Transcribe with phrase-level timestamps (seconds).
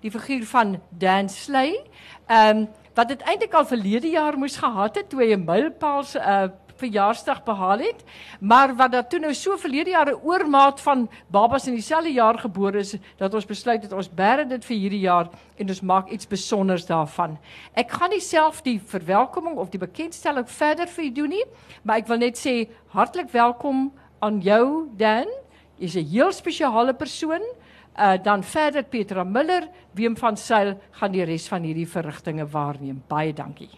[0.00, 1.80] die figuur van Dan Sley.
[2.26, 6.04] Ehm um, wat dit eintlik al verlede jaar moes gehad het toe hy 'n mylpaal
[6.16, 6.48] uh
[6.82, 8.04] verjaarsdag behaal het,
[8.40, 12.38] maar wat dat toe nou so verlede jaar 'n oormaat van babas in dieselfde jaar
[12.38, 16.08] gebore is dat ons besluit het ons bære dit vir hierdie jaar en ons maak
[16.08, 17.38] iets spesiaals daarvan.
[17.74, 21.44] Ek gaan nie self die verwelkoming of die bekendstelling verder vir u doen nie,
[21.82, 25.26] maar ek wil net sê hartlik welkom aan jou Dan.
[25.78, 27.42] Jy's 'n heel spesiale persoon.
[27.92, 33.02] Uh dan verder Petra Miller, Wim van Sail gaan die res van hierdie verrigtinge waarneem.
[33.08, 33.70] Baie dankie.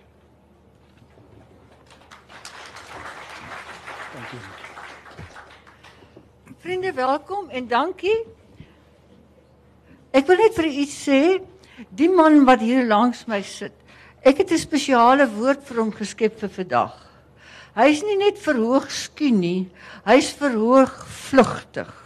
[6.59, 8.21] Vriende, welkom en dankie.
[10.15, 11.21] Ek wil net vir iets sê.
[11.91, 13.75] Die man wat hier langs my sit,
[14.23, 16.95] ek het 'n spesiale woord vir hom geskep vir vandag.
[17.75, 19.71] Hy's nie net verhoog skien nie,
[20.07, 22.04] hy's verhoog vlugtig.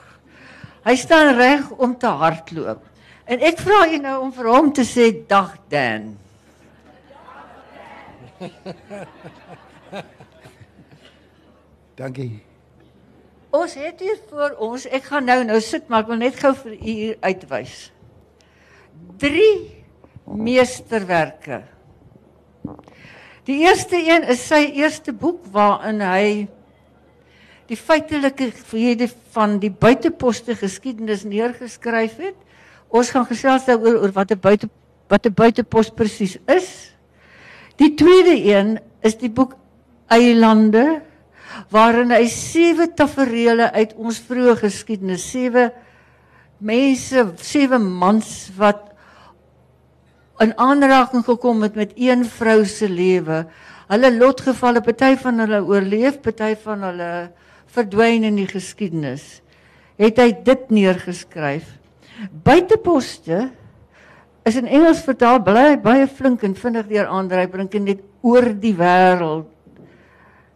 [0.89, 2.81] Hy staan reg om te hardloop.
[3.29, 6.17] En ek vra u nou om vir hom te sê dag Dan.
[11.99, 12.41] Dankie.
[13.53, 16.55] Ons het hier voor ons, ek gaan nou nou sit, maar ek wil net gou
[16.57, 17.93] vir u hier uitwys.
[19.21, 19.85] Drie
[20.25, 21.63] meesterwerke.
[23.49, 26.49] Die eerste een is sy eerste boek waarin hy
[27.69, 32.37] die feitelike verhede van die buiteposte geskiedenis neergeskryf het.
[32.89, 34.69] Ons gaan gesels daaroor oor wat 'n buite
[35.09, 36.93] wat 'n buitepos presies is.
[37.77, 39.57] Die tweede een is die boek
[40.09, 41.03] Eilande
[41.71, 45.73] waarin hy sewe tafereele uit ons vroeë geskiedenis, sewe
[46.59, 48.89] mense, sewe mans wat
[50.41, 53.47] in aanraking gekom het met een vrou se lewe.
[53.89, 57.31] Hulle lotgevalle, party van hulle oorleef, party van hulle
[57.75, 59.41] verdwyn in die geskiedenis.
[59.99, 61.67] Het hy dit neergeskryf.
[62.45, 63.49] Buiteposte
[64.49, 68.75] is in Engels vertaal bly baie flink en vinnig deur aandryf en net oor die
[68.79, 69.49] wêreld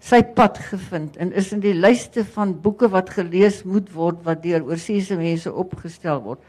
[0.02, 4.42] sy pad gevind en is in die lyste van boeke wat gelees moet word wat
[4.42, 6.40] deur oorseese mense opgestel word.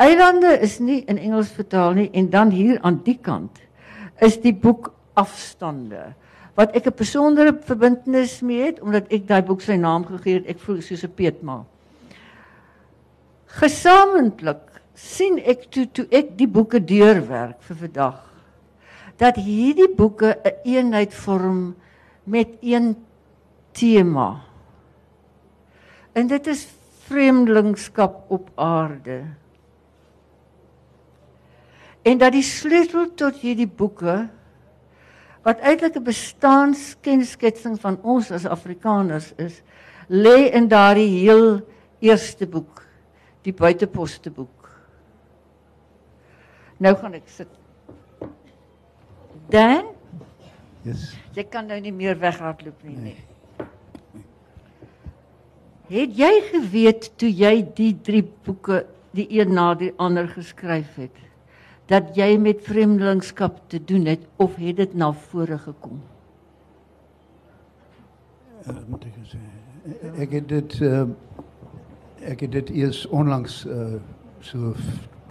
[0.00, 3.60] Eilande is nie in Engels vertaal nie en dan hier aan die kant
[4.24, 6.14] is die boek Afstande
[6.56, 10.46] wat ek 'n besondere verbintenis mee het omdat ek daai boek sy naam gegee het.
[10.46, 11.64] Ek voel soos 'n peetma.
[13.46, 18.26] Gesamentlik sien ek toe toe ek die boeke deurwerk vir vandag
[19.16, 21.76] dat hierdie boeke 'n een eenheid vorm
[22.24, 22.96] met een
[23.72, 24.42] tema.
[26.12, 26.68] En dit is
[27.06, 29.24] vreemdelingskap op aarde.
[32.02, 34.28] En dat die sleutel tot hierdie boeke
[35.46, 39.62] wat eintlik 'n bestaanskensketsing van ons as Afrikaners is,
[40.08, 41.62] lê in daardie heel
[41.98, 42.82] eerste boek,
[43.42, 44.70] die buiteposte boek.
[46.76, 47.48] Nou gaan ek sit.
[49.48, 49.96] Dan
[50.86, 51.16] Yes.
[51.34, 52.96] Jy kan nou nie meer weghardloop nie.
[52.96, 53.16] Nee.
[55.90, 58.84] Het jy geweet toe jy die drie boeke
[59.16, 61.18] die een na die ander geskryf het
[61.86, 66.00] dat jy met vreemdelingskap te doen het of het dit na vore gekom?
[68.66, 69.42] Uh, moet ek sê
[70.18, 71.04] ek het dit uh,
[72.26, 74.00] ek het dit eers onlangs uh,
[74.42, 74.72] so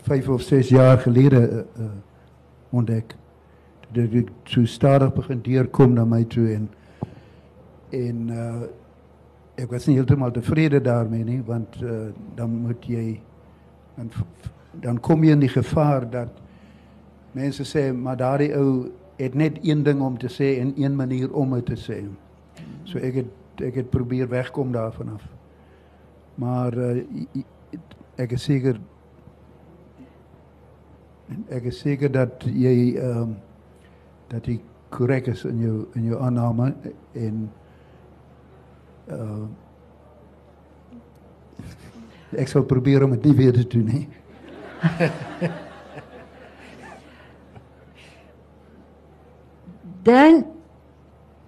[0.08, 1.42] 5 of 6 jaar gelede
[1.76, 1.90] uh,
[2.72, 3.18] ontdek
[3.92, 6.70] dat ek so stadig begin deurkom na my toe en
[7.96, 8.66] en uh
[9.56, 11.78] ek was nie heeltemal tevrede daarmee nie want
[12.36, 13.22] dan moet jy
[13.96, 14.10] dan
[14.84, 16.45] dan kom jy in die gevaar dat
[17.36, 21.32] mense sê maar daardie ou het net een ding om te sê en een manier
[21.34, 22.02] om dit te sê.
[22.84, 25.24] So ek het ek het probeer wegkom daarvan af.
[26.36, 27.04] Maar uh,
[28.20, 28.80] ek is seker
[31.50, 33.36] ek is seker dat jy ehm
[34.30, 34.60] dat hy
[34.90, 36.74] korrek is in jou in jou aanname
[37.14, 37.46] en
[39.12, 39.46] uh
[42.36, 44.08] ek sal probeer om dit nie weer te doen nie.
[50.06, 50.44] Dan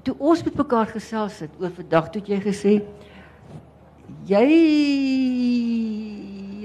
[0.07, 2.73] toe ons met mekaar gesels het oor vandag toe jy gesê
[4.27, 4.45] jy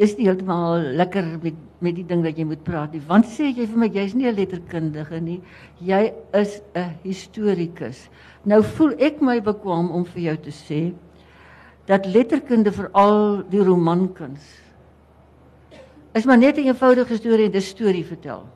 [0.02, 3.02] is nie heeltemal lekker met met die ding dat jy moet praat nie.
[3.08, 5.40] Want sê jy vir my jy's nie 'n letterkundige nie.
[5.80, 8.08] Jy is 'n historikus.
[8.44, 10.94] Nou voel ek my bekwam om vir jou te sê
[11.86, 14.62] dat letterkunde veral die romankuns
[16.14, 18.46] is maar net 'n eenvoudige storie en 'n storie vertel.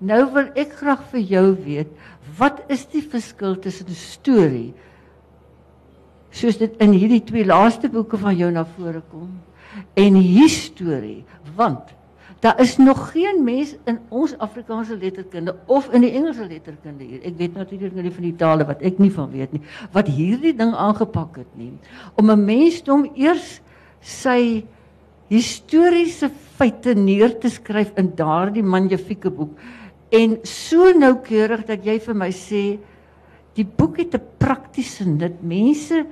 [0.00, 1.90] Nou wil ek graag vir jou weet,
[2.38, 4.72] wat is die verskil tussen 'n storie
[6.30, 9.30] soos dit in hierdie twee laaste boeke van jou na vore kom?
[9.94, 11.24] en historie
[11.54, 11.96] want
[12.40, 17.18] Daar is nog geen mens in ons Afrikaanse letterkunde of in die Engelse letterkunde hier.
[17.20, 19.60] Ek weet natuurlik nie van die tale wat ek nie van weet nie,
[19.92, 21.68] wat hierdie ding aangepak het nie.
[22.16, 23.60] Om 'n mens om eers
[24.00, 24.64] sy
[25.28, 29.52] historiese feite neer te skryf in daardie magnifieke boek
[30.10, 32.64] en so noukeurig dat jy vir my sê
[33.54, 35.42] die boek het 'n praktiese nut.
[35.42, 36.06] Mense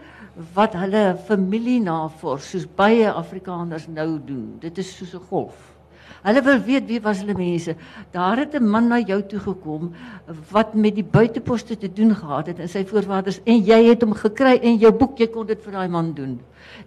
[0.55, 4.59] wat hulle familie navors soos baie Afrikaners nou doen.
[4.61, 5.79] Dit is soos 'n golf.
[6.23, 7.77] Hulle wil weet wie was hulle mense.
[8.11, 9.93] Daar het 'n man na jou toe gekom
[10.51, 14.15] wat met die buiteposte te doen gehad het en sy voorvaders en jy het hom
[14.15, 16.41] gekry en jou boek jy kon dit vir daai man doen.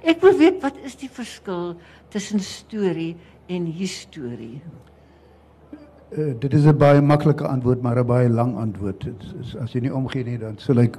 [0.03, 1.75] Ek wil weet wat is die verskil
[2.09, 3.15] tussen storie
[3.47, 4.61] en historie?
[6.11, 9.07] Uh, dit is 'n baie maklike antwoord maar 'n baie lang antwoord.
[9.39, 10.97] Is, as jy nie omgee nie dan sal ek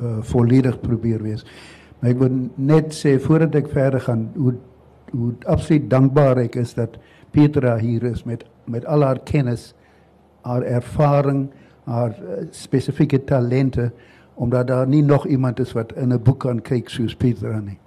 [0.00, 1.44] uh, volledig probeer wees.
[1.98, 4.54] Maar ek wil net sê voordat ek verder gaan hoe
[5.10, 6.98] hoe absoluut dankbaar ek is dat
[7.30, 9.74] Petra hier is met met al haar kennis,
[10.42, 11.50] haar ervaring,
[11.84, 13.90] haar uh, spesifieke talente
[14.34, 17.78] omdat daar nie nog iemand is wat in 'n boek kan kyk soos Petra nie.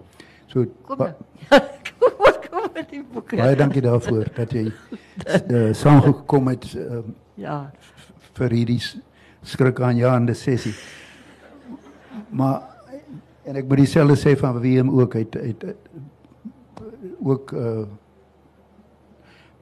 [0.47, 1.07] So kom
[2.75, 3.33] met die boek.
[3.35, 7.01] Baie dankie daarvoor dat jy uh, saamgekom het uh,
[7.39, 7.57] ja
[8.35, 8.81] vir hierdie
[9.45, 10.73] skrik aan Jan die sessie.
[12.35, 12.63] Maar
[13.45, 15.69] en ek moet dieselfde sê van hom ook uit uit
[17.23, 17.85] ook uh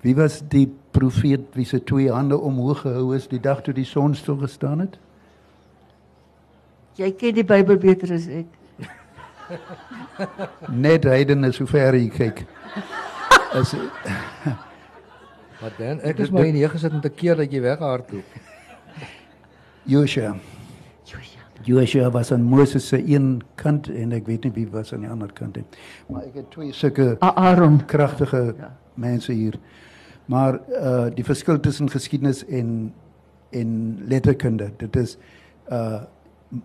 [0.03, 3.87] Wie was die profeet wie se twee hande omhoog gehou is die dag toe die
[3.87, 4.97] son stil gestaan het?
[6.99, 8.49] Jy ken die Bybel beter as ek.
[10.69, 12.45] Net heiden is so ver jy kyk.
[13.53, 13.75] As
[15.63, 16.01] Wat dan?
[16.03, 18.39] Ek is maar hier neergesit om te keer dat jy weghardloop.
[19.87, 20.33] Joshua.
[21.07, 21.43] Joshua.
[21.63, 25.11] Joshua was aan Moses se een kant en ek weet nie wie was aan die
[25.11, 25.65] ander kant nie.
[26.11, 28.73] Maar ek het twee sulke Aaron kragtige ja.
[28.99, 29.59] mense hier.
[30.31, 32.93] Maar uh die verskil tussen geskiedenis en
[33.53, 33.71] en
[34.09, 35.17] letterkunde, dit is
[35.71, 36.03] uh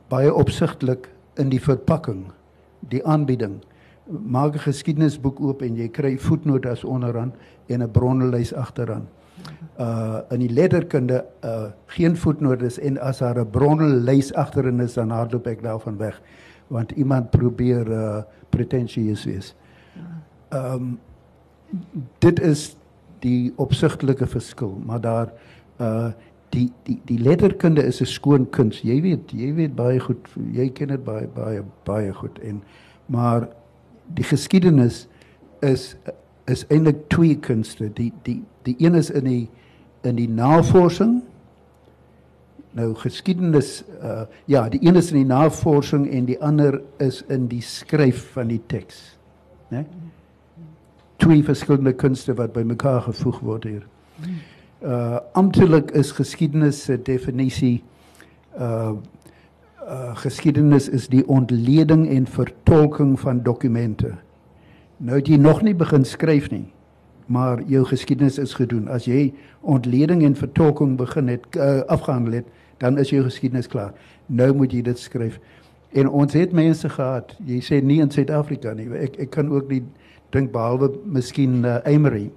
[0.08, 1.08] baie opsigtelik
[1.38, 2.26] in die verpakking,
[2.80, 3.60] die aanbieding.
[4.06, 7.32] Maak 'n geskiedenisboek oop en jy kry voetnotas onderaan
[7.66, 9.08] en 'n bronnelys agteraan.
[9.78, 15.10] Uh in die letterkunde uh geen voetnotas en as daar 'n bronnelys agterin is dan
[15.10, 16.20] hardloop ek daarvan weg
[16.68, 18.22] want iemand probeer uh
[19.24, 19.54] wees.
[20.50, 20.98] Um,
[22.18, 22.76] dit is
[23.20, 25.32] die opsigtelike verskil, maar daar
[25.80, 26.10] uh
[26.50, 28.80] die die die letterkunde is 'n skoon kuns.
[28.80, 32.62] Jy weet, jy weet baie goed, jy ken dit baie baie baie goed en
[33.06, 33.48] maar
[34.14, 35.08] die geskiedenis
[35.60, 35.96] is
[36.46, 37.92] is eintlik twee kunste.
[37.92, 39.48] Die die die een is in die
[40.02, 41.22] in die navorsing
[42.72, 47.48] Nou geskiedenis uh ja, die een is in die navorsing en die ander is in
[47.48, 49.18] die skryf van die teks.
[49.70, 49.76] Né?
[49.76, 49.86] Nee?
[51.18, 53.86] twee verskillende kunste wat bymekaar gevoeg word hier.
[54.78, 57.82] Uh amptelik is geskiedenis se definisie
[58.58, 58.92] uh
[59.88, 64.14] uh geskiedenis is die ontleding en vertolking van dokumente.
[64.98, 66.66] Nou jy nog nie begin skryf nie,
[67.26, 68.88] maar jou geskiedenis is gedoen.
[68.88, 72.46] As jy ontleding en vertolking begin het uh, afgehandel het,
[72.78, 73.92] dan is jou geskiedenis klaar.
[74.26, 75.38] Nou moet jy dit skryf.
[75.92, 77.36] En ons het mense gehad.
[77.46, 78.88] Jy sê nie in Suid-Afrika nie.
[78.98, 79.82] Ek ek kan ook nie
[80.34, 82.28] dink behalwe miskien uh, Emery.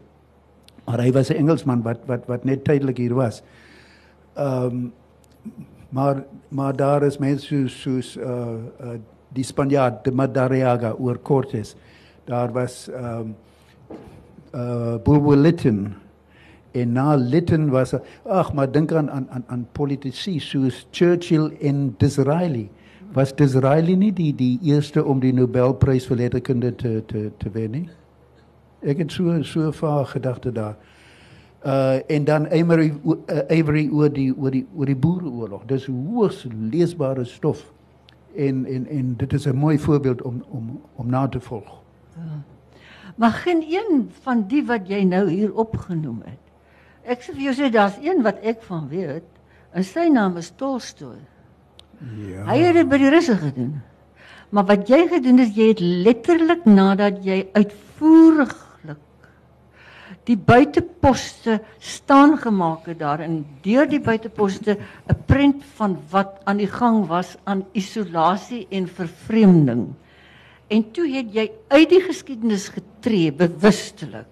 [0.86, 3.44] Maar hy was 'n Engelsman wat wat wat net tydelik hier was.
[4.36, 4.94] Ehm um,
[5.90, 8.26] maar maar daar is mense soos soos uh,
[8.82, 9.00] uh
[9.34, 11.76] die Spanjaard de Madariaga oor Cortes.
[12.26, 13.36] Daar was ehm um,
[14.56, 15.94] uh Bulwer Lytton
[16.72, 22.70] en na Lytton was ag maar dink aan aan aan politici soos Churchill en Disraeli
[23.14, 27.72] was Disraeli nie die die eerste om die Nobelprys vir letterkunde te te te wen
[27.72, 27.90] nie.
[28.82, 30.76] Ek het so so vaar gedagte daar.
[31.66, 33.14] Uh en dan Avery uh,
[33.48, 35.66] Avery oor die oor die oor die boereoorlog.
[35.66, 37.72] Dis hoogs leesbare stof.
[38.36, 41.82] En en en dit is 'n mooi voorbeeld om om om na te volg.
[42.16, 42.42] Ja.
[43.16, 46.40] Maar geen een van die wat jy nou hier opgenoem het.
[47.04, 49.24] Ek sê vir jou sê daar's een wat ek van weet.
[49.72, 51.20] En sy naam is Tolstoy.
[52.16, 52.46] Ja.
[52.46, 53.82] Hy het dit by die russe gedoen.
[54.50, 58.71] Maar wat jy gedoen het, jy het letterlik nadat jy uitvoeriglik
[60.30, 64.78] die buiteposte staan gemaak het daar en deur die buiteposte
[65.10, 69.94] 'n prent van wat aan die gang was aan isolasie en vervreemding.
[70.68, 74.30] En toe het jy uit die geskiedenis getree bewustelik.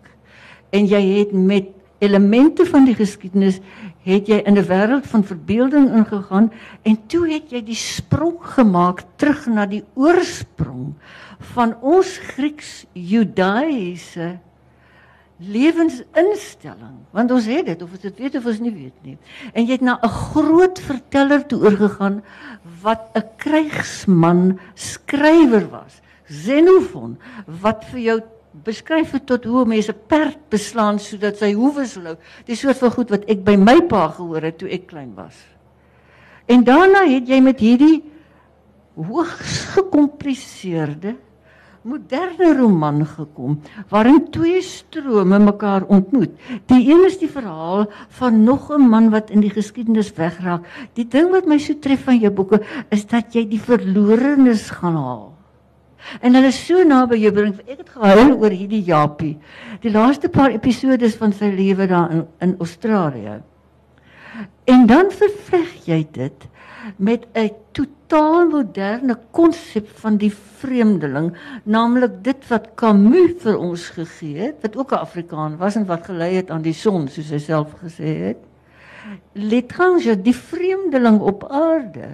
[0.70, 1.68] En jy het met
[2.00, 3.60] elemente van die geskiedenis
[4.04, 6.52] het jy in 'n wêreld van verbeelding ingegaan
[6.84, 10.94] en toe het jy die sprong gemaak terug na die oorsprong
[11.40, 14.40] van ons Grieks Judaïse
[15.40, 19.16] lewensinstelling, want ons het dit of ons dit weet of ons nie weet nie.
[19.54, 22.22] En jy het na 'n groot verteller toe oorgegaan
[22.82, 26.02] wat 'n krygsman skrywer was.
[26.28, 32.16] Xenophon wat vir jou beskryf het tot hoe mense perd beslaan sodat sy hoewe slou.
[32.46, 35.36] Die soort van goed wat ek by my pa gehoor het toe ek klein was.
[36.48, 38.04] En daarna het jy met hierdie
[38.96, 41.16] hoogs gekompliseerde
[41.88, 43.60] moderne roman gekom
[43.90, 46.32] waarin twee strome mekaar ontmoet.
[46.68, 47.88] Die een is die verhaal
[48.20, 50.66] van nog 'n man wat in die geskiedenis wegraak.
[50.94, 54.96] Die ding wat my so tref van jou boeke is dat jy die verlorenes gaan
[54.96, 55.34] haal.
[56.22, 57.56] En hulle so naby jou bring.
[57.68, 59.38] Ek het gehuil oor hierdie Japie.
[59.82, 63.42] Die laaste paar episodes van sy lewe daar in, in Australië.
[64.70, 66.49] En dan vervleg jy dit
[66.98, 74.38] met 'n totaal moderne konsep van die vreemdeling, naamlik dit wat Camus vir ons gegee
[74.38, 77.38] het, wat ook 'n Afrikaan was en wat gelei het aan die son, soos hy
[77.38, 78.38] self gesê het.
[79.34, 82.10] L'étranger, die vreemdeling op aarde.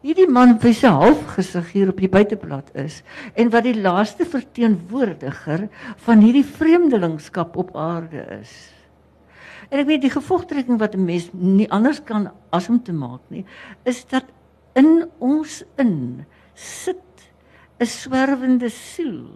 [0.00, 3.02] Hierdie man wie se halfgesig hier op die buiteblad is
[3.34, 8.75] en wat die laaste verteenwoordiger van hierdie vreemdelingskap op aarde is.
[9.68, 13.20] En ek weet die gevolgtrekking wat 'n mens nie anders kan as om te maak
[13.28, 13.44] nie,
[13.84, 14.24] is dat
[14.74, 17.30] in ons in sit
[17.80, 19.28] 'n swerwende siel.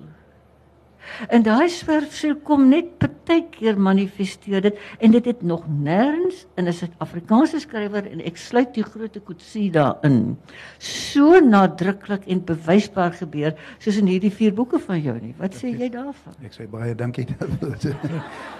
[1.28, 6.72] En daai swerfsiel kom net partykeer manifesteer dit en dit het nog nêrens in 'n
[6.72, 10.38] Suid-Afrikaanse skrywer en ek sluit die groot Kutsi daarin.
[10.78, 15.34] So nadruklik en bewysbaar gebeur soos in hierdie vier boeke van jou nie.
[15.38, 16.34] Wat sê jy daarvan?
[16.44, 17.26] Ek sê baie dankie.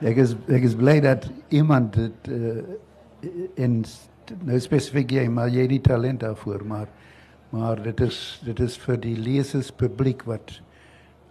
[0.00, 2.62] ek is ek is bly dat iemand dit uh,
[3.58, 3.82] in
[4.46, 6.88] nou spesifiek jy maar jy die talent daarvoor maar
[7.50, 10.60] maar dit is dit is vir die lesers publiek wat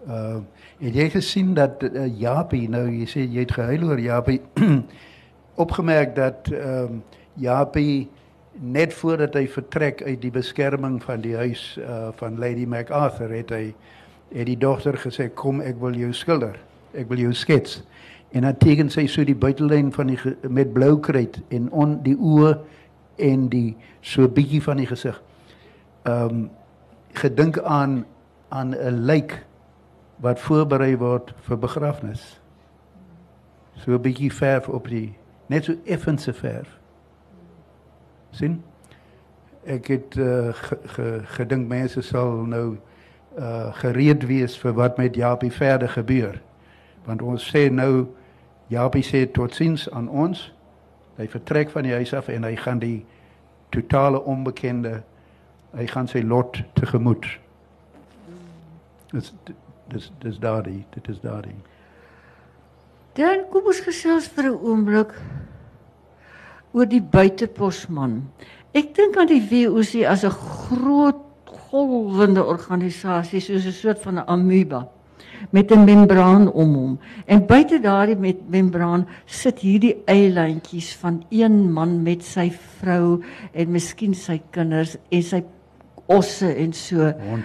[0.08, 0.40] uh
[0.78, 4.42] het jy gesien dat uh, Japie nou jy sê jy het gehuil oor Japie
[5.64, 7.04] opgemerk dat ehm um,
[7.38, 8.08] Japie
[8.58, 13.54] net voordat hy vertrek uit die beskerming van die huis uh van Lady MacArthur het
[13.54, 13.66] hy
[14.34, 16.58] het die dogter gesê kom ek wil jou skilder
[16.98, 17.82] ek wil jou skets
[18.32, 20.20] en dan teken sy so die buitelyn van die
[20.50, 22.58] met blou kruit en on die oë
[23.16, 25.22] en die so bietjie van die gesig.
[26.04, 26.50] Ehm um,
[27.18, 28.06] gedink aan
[28.50, 29.46] aan 'n lijk
[30.22, 32.42] wat voorberei word vir begrafnis.
[33.76, 35.16] So 'n bietjie verf op die
[35.48, 36.80] net so effense verf.
[38.32, 38.64] sien?
[39.64, 42.78] Ek het uh, ge, gedink mense sal nou
[43.38, 46.42] uh gereed wees vir wat met Japie verder gebeur.
[47.08, 48.08] Want ons sê nou
[48.68, 50.42] Japie sê totsiens aan ons.
[51.18, 53.06] Hy vertrek van die huis af en hy gaan die
[53.72, 55.00] totale onbekende
[55.78, 57.26] hy gaan sy lot tegemoet.
[59.14, 59.32] Dis
[59.92, 61.56] dis dis daardie, dit is daardie.
[63.18, 65.14] Dan kom ons gesels vir 'n oomblik
[66.74, 68.28] oor die buiteposman.
[68.74, 74.28] Ek dink aan die WOC as 'n groot golwende organisasie soos 'n soort van 'n
[74.28, 74.88] amoeba
[75.50, 77.00] met 'n membraan om hom.
[77.26, 83.72] En buite daardie met membraan sit hierdie eilandjies van een man met sy vrou en
[83.72, 85.44] miskien sy kinders en sy
[86.06, 87.14] osse en so.
[87.30, 87.44] Hond.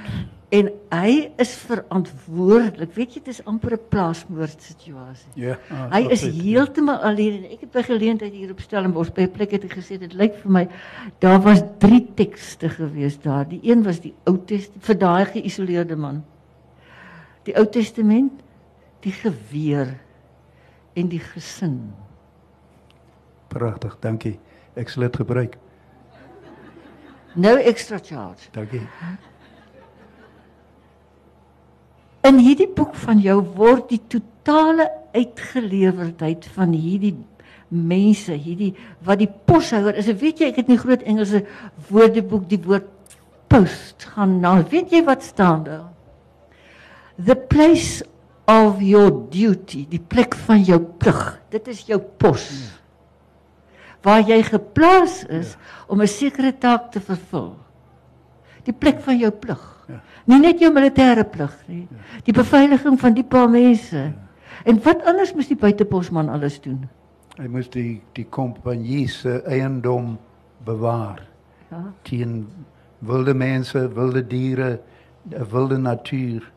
[0.52, 2.90] En hy is verantwoordelik.
[2.94, 5.30] Weet jy, dit is amper 'n plaasmoord situasie.
[5.34, 5.56] Ja.
[5.70, 9.30] ah, Hy is heeltemal alleen en ek het by geleentheid hier op Stellenbosch by 'n
[9.30, 10.68] plek het gesê dit lyk vir my
[11.20, 13.48] daar was drie tekste gewees daar.
[13.48, 16.22] Die een was die Ou Testament vir daai geïsoleerde man.
[17.46, 18.42] Die Ou Testament,
[19.02, 19.96] die geweer
[20.94, 21.92] en die gesin.
[23.52, 24.38] pragtig, dankie.
[24.80, 25.58] Ek sal dit gebruik.
[27.36, 28.48] No extra charge.
[28.54, 28.80] Dankie.
[32.24, 37.16] In hierdie boek van jou word die totale uitgelewerdheid van hierdie
[37.68, 38.72] mense, hierdie
[39.04, 40.08] wat die poshouer is.
[40.08, 41.44] Weet jy, ek het in die groot Engelse
[41.90, 42.88] woordeboek die woord
[43.52, 44.58] post gaan na.
[44.72, 45.91] Weet jy wat staan daar?
[47.18, 48.02] The place
[48.48, 51.20] of your duty, die plek van jou plig.
[51.52, 52.46] Dit is jou pos.
[54.02, 55.56] Waar jy geplaas is
[55.88, 57.54] om 'n sekere taak te vervul.
[58.64, 59.60] Die plek van jou plig.
[60.26, 61.88] Nie net jou militêre plig nie.
[62.24, 64.12] Die beveiliging van die paar mense.
[64.64, 66.88] En wat anders moes die buiteposman alles doen?
[67.38, 70.18] Hy moes die die kompanie se eiendom
[70.64, 71.22] bewaar
[71.70, 71.92] Ja.
[72.02, 72.46] teen
[72.98, 74.80] wilde mense, wilde diere,
[75.50, 76.52] wilde natuur.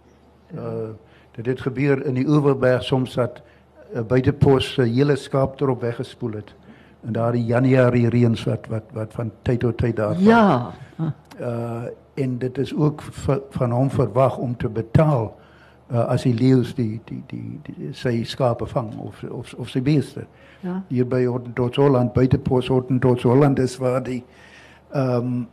[0.55, 0.93] Uh
[1.35, 3.41] dit het gebeur in die Oeverberg soms dat
[3.93, 6.53] 'n uh, buitepos se hele skaap erop weggespoel het.
[7.05, 10.71] En daardie Januarie reëns wat wat wat van tyd tot tyd daar Ja.
[11.41, 11.83] uh
[12.13, 13.01] en dit is ook
[13.49, 15.35] van hom verwag om te betaal
[15.91, 19.81] uh, as die leeu's die die die, die sy skape vang of of of sy
[19.81, 20.25] beeste.
[20.65, 20.81] Ja.
[20.87, 24.23] Hier by Hortentots Holland, buite Pos Hortentots Holland is waar die
[24.93, 25.47] ehm um,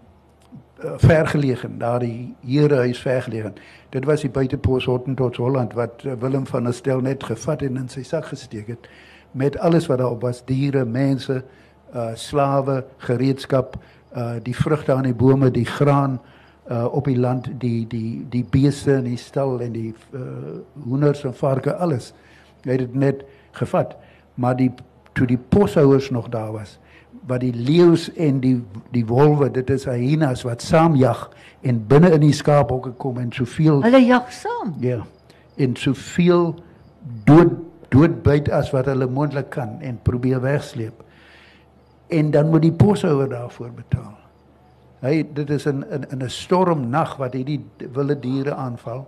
[0.96, 3.54] vergelegen, daar die herehuis vergelegen.
[3.88, 7.62] Dit was die buite Pos Hortentots Holland wat uh, Willem van der Stel net gevat
[7.62, 8.88] en in sy sak gesteek het
[9.32, 11.42] met alles wat daarop was, diere, mense,
[11.94, 13.76] uh slawe, gereedskap,
[14.16, 16.20] uh die vrugte aan die bome, die graan
[16.70, 21.24] uh op die land, die die die beeste in die stal en die uh hoenders
[21.24, 22.12] en varke alles.
[22.64, 23.96] Hy het dit net gevat.
[24.34, 24.70] Maar die
[25.12, 26.78] toe die poshouers nog daar was,
[27.26, 28.57] wat die leeu's en die
[28.91, 31.29] die wolwe, dit is hyenas wat saam jag
[31.62, 34.75] en binne in die skaaphokke kom en soveel Hulle jag saam.
[34.83, 35.02] Ja.
[35.57, 36.55] En soveel
[37.29, 37.55] dood
[37.93, 41.02] doodbyt as wat hulle moontlik kan en probeer wegsleep.
[42.09, 44.14] En dan moet die poshouer daarvoor betaal.
[45.02, 47.61] Hy dit is in in in 'n stormnag wat hierdie
[47.93, 49.07] wilde diere aanval.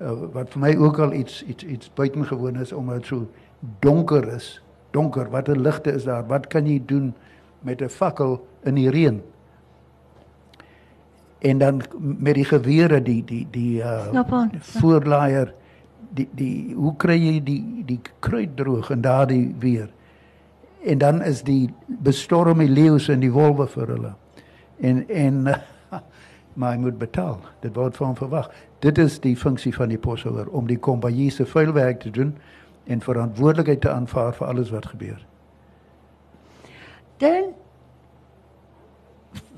[0.00, 3.28] Uh, wat vir my ook al iets iets iets buitengewoon is omdat dit so
[3.80, 4.62] donker is.
[4.90, 6.26] Donker, watter ligte is daar?
[6.26, 7.14] Wat kan jy doen
[7.64, 9.22] met 'n fakkel in die reën?
[11.38, 14.12] En dan met die gewere die die die uh
[14.60, 15.54] voorlaaier
[16.14, 19.88] die die hoe kry jy die die kruit droog in daardie weer?
[20.84, 24.14] En dan is die bestorm die leeu's en die wolwe vir hulle.
[24.80, 25.42] En en
[26.58, 27.40] maar hy moet betaal.
[27.60, 28.50] Dit word van verwag.
[28.78, 32.34] Dit is die funksie van die poshouer om die kompanjie se vuilwerk te doen
[32.84, 35.26] en verantwoordelikheid te aanvaar vir alles wat gebeur.
[37.24, 37.52] Dan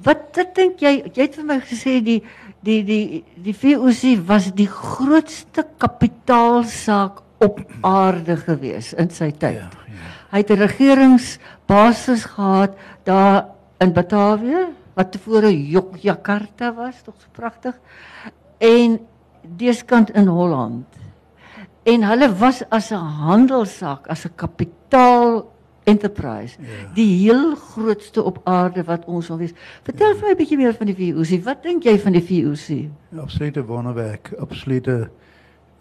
[0.06, 1.00] wat wat dink jy?
[1.10, 2.20] Jy het vir my gesê die
[2.66, 9.58] die die die VOC was die grootste kapitaalsaak op aarde gewees in sy tyd.
[9.58, 10.12] Ja, ja.
[10.30, 13.46] Hy het 'n regeringsbasis gehad daar
[13.80, 17.74] in Batavië wat tevore Yogyakarta was, tog so pragtig.
[18.58, 19.00] En
[19.42, 20.86] deskant in Holland.
[21.82, 25.55] En hulle was as 'n handelssaak, as 'n kapitaal
[25.86, 26.66] enterprise, Ja.
[26.94, 29.52] die heel grootste op aarde wat ons wil wees.
[29.86, 31.44] Vertel vir my 'n bietjie meer van die VOC.
[31.44, 32.88] Wat dink jy van die VOC?
[33.22, 35.08] Absolute wonderwerk, absolute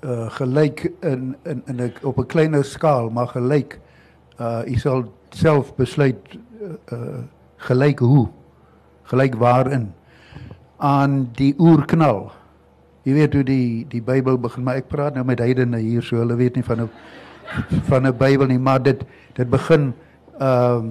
[0.03, 3.79] uh gelyk in in in 'n op 'n kleiner skaal, maar gelyk.
[4.39, 6.17] Uh u sal self besluit
[6.61, 7.23] uh, uh
[7.57, 8.27] gelyk hoe,
[9.03, 9.93] gelyk waarin
[10.77, 12.31] aan die oerknal.
[13.03, 16.17] Jy weet hoe die die Bybel begin, maar ek praat nou met heidene hier so,
[16.17, 16.89] hulle weet nie van 'n
[17.89, 19.03] van 'n Bybel nie, maar dit
[19.33, 19.93] dit begin
[20.39, 20.89] ehm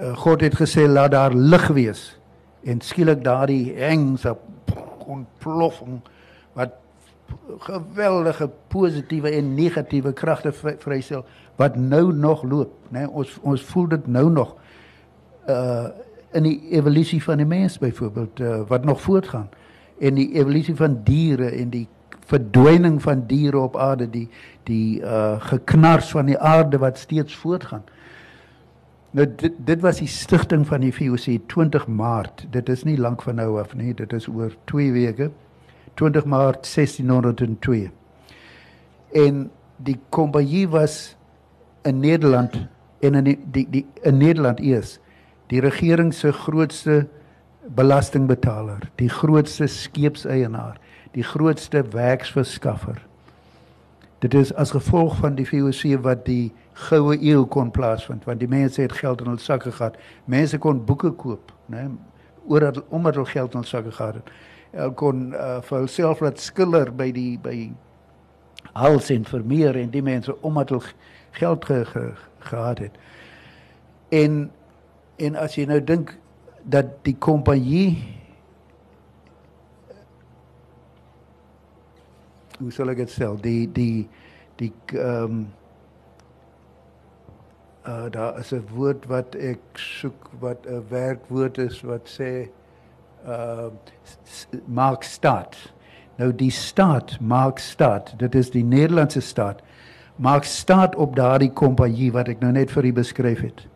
[0.00, 2.18] uh, God het gesê laat daar lig wees
[2.64, 4.36] en skielik daardie hengse
[5.06, 6.00] ontploffing
[6.52, 6.72] wat
[7.58, 11.24] geweldige positiewe en negatiewe kragte vry- vrystel
[11.56, 12.98] wat nou nog loop, né?
[12.98, 14.56] Nee, ons ons voel dit nou nog
[15.48, 15.86] uh
[16.34, 19.48] in die evolusie van die mens byvoorbeeld uh, wat nog voortgaan
[20.00, 21.88] en die evolusie van diere en die
[22.26, 24.28] verdwyning van diere op aarde die
[24.62, 27.84] die uh geknars van die aarde wat steeds voortgaan.
[29.14, 32.46] Nou dit dit was die stigting van die VOC 20 Maart.
[32.50, 35.30] Dit is nie lank van nou af nie, dit is oor 2 weke.
[35.94, 37.90] 20 Maart 1602.
[39.14, 41.14] En die kompanjie was
[41.86, 42.56] in Nederland
[42.98, 44.98] en in die die, die in Nederland eers
[45.46, 47.04] die regering se grootste
[47.76, 50.80] belastingbetaler, die grootste skeepseienaar,
[51.14, 52.98] die grootste werksverskaffer.
[54.18, 58.50] Dit is as gevolg van die VOC wat die goue eeu kon plaasvind want die
[58.50, 59.96] mense het geld in hul sakke gehad.
[60.30, 61.86] Mense kon boeke koop, né?
[62.44, 64.34] Omdat omdat hulle geld in hul sakke gehad het.
[64.74, 67.56] Hulle kon uh, vir hulself laat skiller by die by
[68.74, 70.94] Hals en Vermeer en die mense omdat hulle
[71.38, 72.12] geld ge, ge,
[72.50, 72.98] gehad het.
[74.10, 74.50] En
[75.16, 76.16] en as jy nou dink
[76.64, 77.94] dat die kompanjie
[82.58, 83.36] hoe sal ek dit stel?
[83.42, 84.08] Die die
[84.58, 85.44] die ehm um,
[87.86, 92.48] uh, daar is 'n woord wat ek soek wat 'n werkwoord is wat sê
[93.26, 93.66] uh
[94.66, 95.56] maak staat.
[96.16, 98.14] Nou die staat maak staat.
[98.16, 99.62] Dit is die Nederlandse staat.
[100.16, 103.66] Maak staat op daardie kompanjie wat ek nou net vir u beskryf het.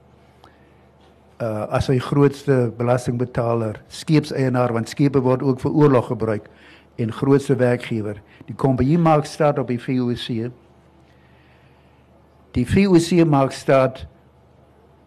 [1.40, 6.48] Uh as sy grootste belastingbetaler, skeepseienaar want skepe word ook vir oorlog gebruik
[6.96, 8.22] en grootste werkgewer.
[8.46, 10.50] Die kompanjie maak staat op die VOC.
[12.56, 14.06] Die VOC maak staat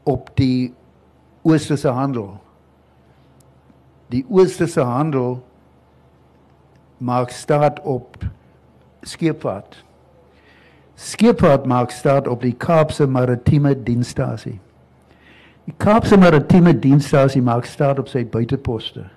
[0.03, 0.73] op die
[1.41, 2.35] oosterse handel.
[4.11, 5.39] Die oosterse handel
[6.97, 8.17] maak staat op
[9.01, 9.83] scheepvaart.
[10.95, 14.59] Scheepvaart maak staat op die Kaapse Maritieme Dienstasie.
[15.65, 19.07] Die Kaapse Maritieme Dienstasie maak staat op sy buiteposte.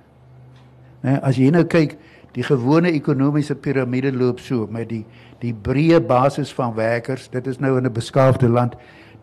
[1.05, 1.99] Nee, as jy nou kyk,
[2.35, 5.05] Die gewone ekonomiese piramide loop so met die
[5.45, 7.29] die breë basis van werkers.
[7.29, 8.75] Dit is nou in 'n beskaafde land.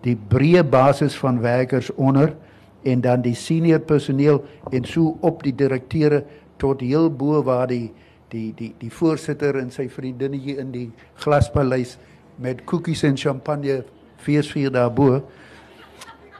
[0.02, 2.36] Die breë basis van werkers onder
[2.84, 6.24] en dan die senior personeel en so op die direkteure
[6.58, 7.92] tot heel bo waar die
[8.30, 11.98] die die die voorsitter en sy vriendinnetjie in die glaspaleis
[12.42, 13.84] met koekies en champagne
[14.18, 15.22] feesvier daarbo.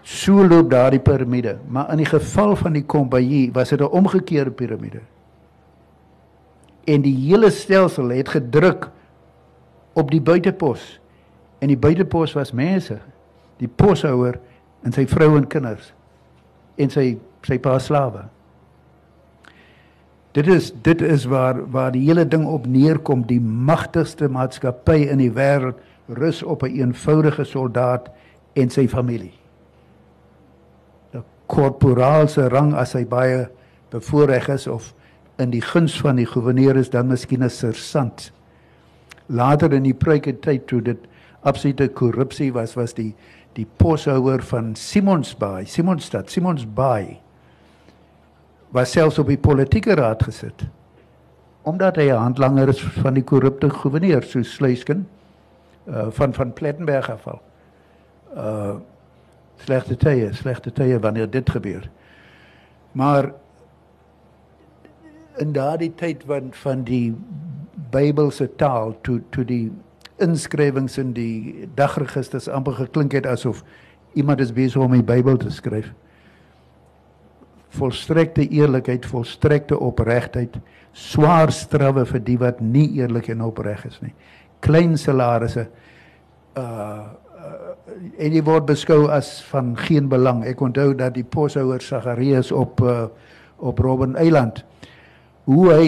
[0.04, 4.52] So loop daardie piramide, maar in die geval van die kompanjie was dit 'n omgekeerde
[4.52, 5.02] piramide.
[6.86, 8.90] En die hele stelsel het gedruk
[9.94, 11.00] op die buitepos.
[11.60, 12.98] En die buitepos was mense,
[13.62, 14.40] die poshouer
[14.82, 15.92] en sy vrou en kinders
[16.82, 18.24] en sy sy pa slawe.
[20.36, 25.20] Dit is dit is waar waar die hele ding op neerkom, die magtigste maatskappy in
[25.22, 28.10] die wêreld rus op 'n een eenvoudige soldaat
[28.54, 29.34] en sy familie.
[31.14, 33.50] 'n Korporaal se rang as hy baie
[33.90, 34.94] bevoorreg is of
[35.42, 38.32] in die guns van die goewerneur is dan miskien 'n sersant.
[39.28, 41.08] Later in die preike tyd toe dit
[41.42, 43.16] absolute korrupsie was, was die
[43.54, 47.20] die poshouer van Simonsbaai, Simonstad, Simonsbaai
[48.72, 50.68] was selfs op die politieke raad gesit
[51.64, 55.08] omdat hy 'n handlanger is van die korrupte goewerneur so Sluisken
[55.88, 57.42] uh, van van Plettenberg afval.
[58.36, 58.76] Uh
[59.62, 61.90] slegte tye, slegte tye wanneer dit gebeur.
[62.92, 63.34] Maar
[65.40, 67.14] in daardie tyd van van die
[67.92, 69.72] Bybelse taal toe toe die
[70.22, 73.64] inskrywings in die dagregisters amper geklink het asof
[74.14, 75.94] iemand is besig om die Bybel te skryf.
[77.72, 80.58] Volstrekte eerlikheid, volstrekte opregtheid,
[80.92, 84.14] swaar strawwe vir die wat nie eerlik en opreg is nie
[84.62, 85.68] klein salarisse
[86.58, 87.10] uh, uh
[88.22, 90.44] en jy word beskou as van geen belang.
[90.48, 93.10] Ek onthou dat die poshouer Sagarius op uh,
[93.58, 94.62] op Robben Eiland
[95.52, 95.88] hoe hy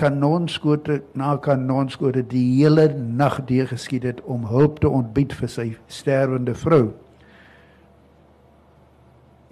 [0.00, 5.66] kanonskote na kanonskote die hele nag deur geskiet het om hulp te ontbied vir sy
[5.92, 6.86] sterwende vrou.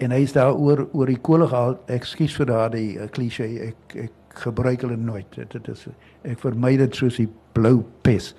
[0.01, 1.77] En hy is daar oor oor die kolle gehaal.
[1.93, 3.45] Ekskuus vir daardie klise.
[3.69, 5.37] Ek ek gebruik hulle nooit.
[5.53, 5.85] Dit is
[6.25, 8.33] ek vermy dit soos die blou pes.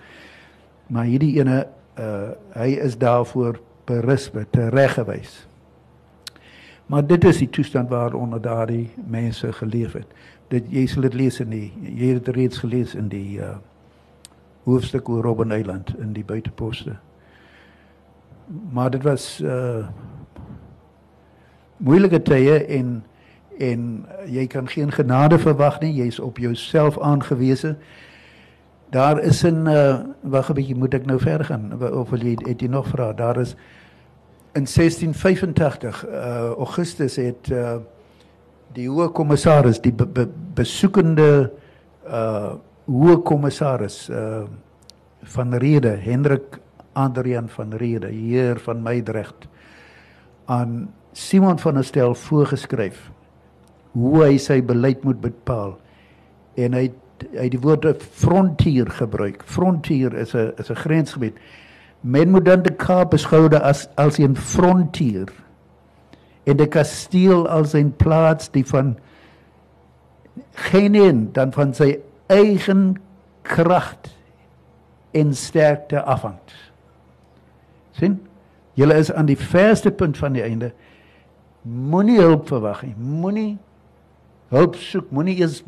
[0.89, 1.61] Maar hierdie ene
[2.01, 5.43] uh hy is daarvoor berus met reggewys.
[6.91, 10.07] Maar dit is die toestand waaronder daardie mense geleef het.
[10.51, 13.57] Dit jy sal dit lees in die jy het dit reeds gelees in die uh
[14.61, 16.99] hoofstuk oor Robben Eiland in die buiteposte.
[18.71, 19.87] Maar dit was uh
[21.81, 23.01] moeilike tye en
[23.61, 25.93] en jy kan geen genade verwag nie.
[25.93, 27.75] Jy's op jouself aangewese.
[28.89, 32.37] Daar is 'n uh, wag 'n bietjie, moet ek nou verder gaan of wil jy
[32.45, 33.13] het jy nog vra?
[33.13, 33.55] Daar is
[34.53, 36.13] in 1685 uh,
[36.57, 37.75] Augustus het uh,
[38.75, 41.29] die hoë kommissaris, die be be besoekende
[42.07, 42.57] uh
[42.91, 44.43] hoë kommissaris uh
[45.21, 46.57] van Rede, Hendrik
[46.97, 49.45] Adrian van Rede, heer van Meidrecht
[50.49, 53.11] aan Simon van der Stel voorgeskryf
[53.93, 55.75] hoe hy sy beleid moet bepaal
[56.57, 56.87] en hy
[57.37, 59.43] hy die woord frontier gebruik.
[59.45, 61.37] Frontier is 'n is 'n grensgebied.
[62.01, 65.29] Men moet dan die Kaap beskou as as 'n frontier.
[66.43, 68.97] En die kasteel as 'n plaas die van
[70.51, 72.95] geen een dan van sy eigen
[73.41, 73.95] krag
[75.11, 76.39] en sterkte afhang.
[77.91, 78.27] sien?
[78.73, 80.71] Julle is aan die verste punt van die einde.
[81.61, 82.95] Moenie hulp verwag nie.
[82.97, 83.57] Moenie
[84.47, 85.11] hulp soek.
[85.11, 85.63] Moenie eers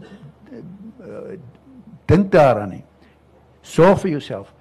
[2.06, 2.84] dink daaraan nie.
[3.62, 4.54] Sorg vir jouself.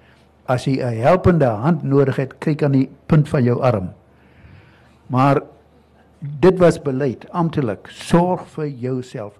[0.45, 3.93] As jy 'n helpende hand nodig het, kyk aan die punt van jou arm.
[5.07, 5.41] Maar
[6.23, 7.87] dit was beleid amptelik.
[7.87, 9.39] Sorg vir jouself.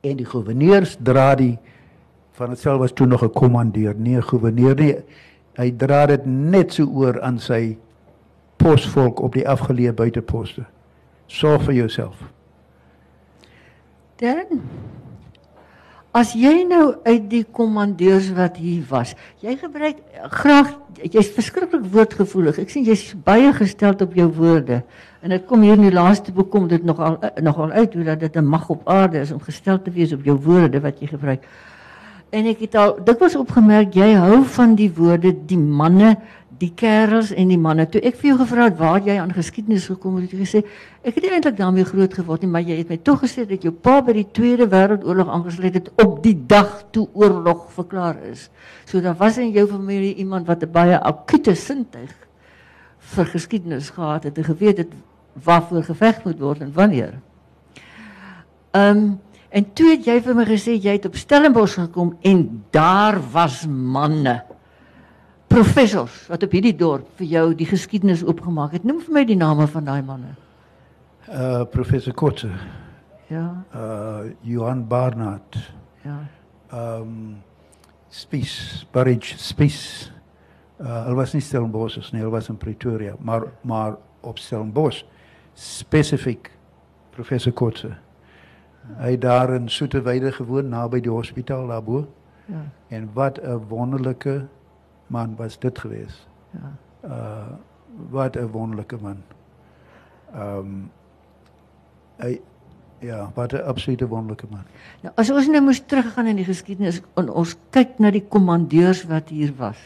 [0.00, 1.58] En die goewerneurs dra die
[2.36, 4.96] van homself was toe nog 'n kommandeur, nie 'n goewerneur nie.
[5.56, 7.78] Hy dra dit net so oor aan sy
[8.56, 10.64] posvolk op die afgeleë buiteposte.
[11.26, 12.16] Sorg vir jouself.
[14.16, 14.62] Dan
[16.12, 20.02] As jy nou uit die kommandeurs wat hier was, jy gebruik
[20.34, 22.58] graag jy's verskriklik woordgevoelig.
[22.60, 24.82] Ek sien jy's baie gestel op jou woorde.
[25.24, 28.20] En dit kom hier in die laaste boek kom dit nogal nogal uit hoe dat
[28.20, 31.06] dit 'n mag op aarde is om gestel te wees op jou woorde wat jy
[31.06, 31.48] gebruik.
[32.30, 36.16] En ek het al dikwels opgemerk jy hou van die woorde die manne
[36.62, 37.88] die kerels en die manne.
[37.90, 40.62] Toe ek vir jou gevra het waar jy aan geskiedenis gekom het, het jy gesê
[41.02, 43.64] ek het nie eintlik daarmee groot geword nie, maar jy het my tog gesê dat
[43.66, 48.46] jou pa by die Tweede Wêreldoorlog aangesluit het op die dag toe oorlog verklaar is.
[48.86, 52.14] So daar was in jou familie iemand wat 'n baie akute sintuig
[52.98, 54.92] vir geskiedenis gehad het en geweet het
[55.34, 57.20] waarvoor geveg moet word en wanneer.
[58.72, 59.20] Ehm um,
[59.52, 63.66] En toe het jy vir my gesê jy het op Stellenbosch gekom en daar was
[63.68, 64.38] manne
[65.52, 68.84] professors wat op hierdie dorp vir jou die geskiedenis oopgemaak het.
[68.84, 70.34] Noem vir my die name van daai manne.
[71.28, 72.50] Uh, professor Kotze,
[73.32, 75.56] Ja, uh, Johan Barnard,
[76.04, 76.18] ja.
[76.74, 77.36] um,
[78.08, 80.12] Spies, Burridge, Spies.
[80.80, 85.04] Uh, hulle was nie Stellenbosch nie, hulle was in Pretoria, maar maar op Stellenbosch
[85.54, 86.50] spesifiek
[87.14, 87.94] professor Kotze.
[88.98, 92.02] Hy het daar in Soeterwyde gewoon naby die hospitaal daarbo.
[92.50, 92.64] Ja.
[92.88, 94.46] En wat 'n wonderlike
[95.12, 96.26] man was dit geweest.
[96.56, 96.72] Ja.
[97.08, 97.52] Uh
[98.10, 99.16] wat 'n wonderlike man.
[100.34, 100.90] Ehm um,
[102.16, 102.40] hy
[102.98, 104.64] ja, wat 'n absolute wonderlike man.
[105.02, 109.04] Nou as ons nou moes teruggaan in die geskiedenis en ons kyk na die kommandeurs
[109.04, 109.78] wat hier was.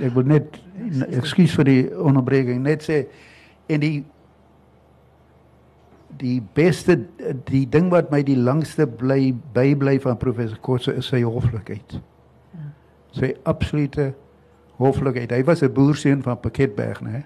[0.00, 0.60] Ek wil net
[1.08, 3.06] ekskuus vir die onderbreking net sê
[3.66, 4.04] en die
[6.20, 6.98] die beste
[7.44, 11.92] die ding wat my die langste bly bybly van professor Kotse is sy hoflikheid.
[12.52, 12.66] Ja.
[13.12, 14.14] Sy absolute
[14.80, 15.30] hoflikheid.
[15.30, 17.24] Hy was 'n boerseun van Pakketberg, né?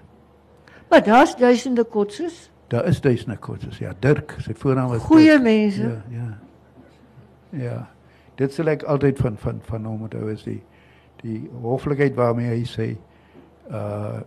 [0.89, 3.77] Maar daar's duisende kotses, Daar is duisende Kotses.
[3.77, 5.43] Ja, Dirk, sy voornaam was goeie Dirk.
[5.43, 5.81] mense.
[5.81, 6.37] Ja, ja.
[7.49, 7.89] Ja.
[8.35, 10.61] Dit sal ek altyd van van van hom onthou is die
[11.21, 12.97] die hoflikheid waarmee hy sy
[13.71, 14.19] uh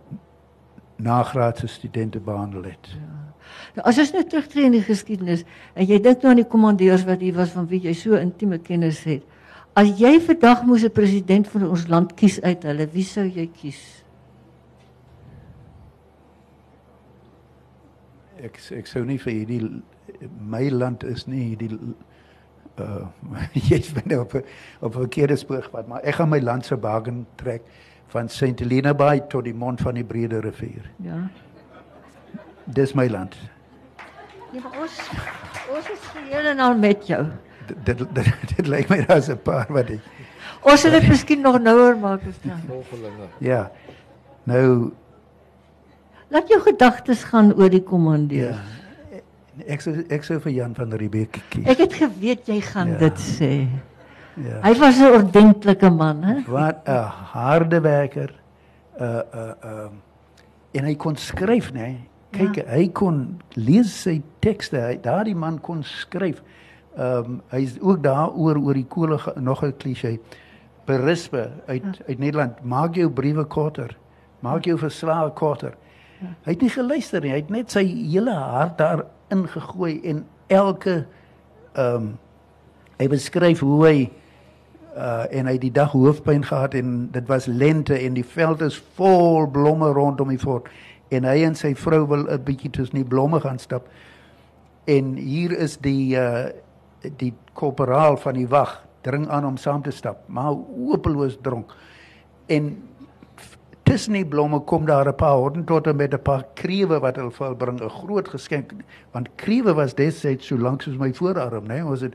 [0.99, 2.89] nagraadse studente behandel het.
[3.75, 7.05] Nou, as ons nou terugtree in die geskiedenis en jy dink nou aan die kommandeurs
[7.07, 9.23] wat hier was van wie jy so intieme kennis het.
[9.79, 13.47] As jy vandag moes 'n president van ons land kies uit hulle, wie sou jy
[13.47, 13.79] kies?
[18.43, 19.81] Ek ek sou nie vir hierdie
[20.41, 21.79] my land is nie hierdie
[22.83, 23.07] uh
[23.69, 27.63] jy's binne op op 'n verkeerde spoorpad, maar ek gaan my land se baken trek
[28.07, 30.91] van St Helena Bay tot die mond van die Brede rivier.
[30.97, 31.29] Ja.
[32.65, 33.35] Dis my land.
[34.51, 34.97] Ja, maar ons
[35.71, 37.27] ons is geheel en al met jou.
[37.83, 39.99] Dit dit, dit, dit lyk my daar's 'n paar wat die
[40.61, 42.59] Ons sal dit miskien nog nouer maak as dan.
[42.67, 43.27] Volgelinge.
[43.39, 43.71] ja.
[44.43, 44.91] Nou
[46.29, 48.51] Laat jou gedagtes gaan oor die kommandeur.
[48.53, 48.57] ja.
[49.67, 51.65] Ek sou ek sou vir Jan van Riebeeck kies.
[51.67, 52.97] Ek het geweet jy gaan Ja.
[52.97, 53.67] dit sê.
[54.39, 54.61] ja.
[54.63, 56.35] Hy was 'n ordentlike man, hè?
[56.47, 57.03] Wat 'n
[57.33, 58.31] harde werker.
[58.99, 60.01] Uh uh um
[60.71, 61.95] en hy kon skryf, né?
[62.31, 62.63] Kyk, ja.
[62.75, 64.99] hy kon lees sy tekste.
[65.01, 66.41] Daardie man kon skryf.
[66.97, 70.19] Um hy's ook daaroor oor die kolle nog 'n klise.
[70.85, 72.05] Berispe uit ja.
[72.07, 73.97] uit Nederland, maak jou briewe korter.
[74.39, 75.75] Maak jou verslae korter.
[76.19, 76.27] Ja.
[76.43, 77.31] Hy het nie geluister nie.
[77.31, 81.05] Hy het net sy hele hart daar ingegooi en elke
[81.77, 82.17] um
[82.99, 84.09] hy beskryf hoe hy
[84.97, 88.81] uh en hy die dag hoofpyn gehad en dit was lente en die veld is
[88.97, 90.67] vol blomme rondom die fort
[91.13, 93.87] en hy en sy vrou wil 'n bietjie tussen die blomme gaan stap
[94.85, 96.49] en hier is die uh
[97.01, 101.75] die korporaal van die wag dring aan om saam te stap maar hopeloos dronk.
[102.47, 102.89] En
[103.89, 107.55] tussen die blomme kom daar 'n paar hordentotte met 'n paar krewe wat hulle vir
[107.55, 108.73] bring 'n groot geskenk
[109.11, 112.13] want krewe was destyds so lank soos my voorarm nê ons het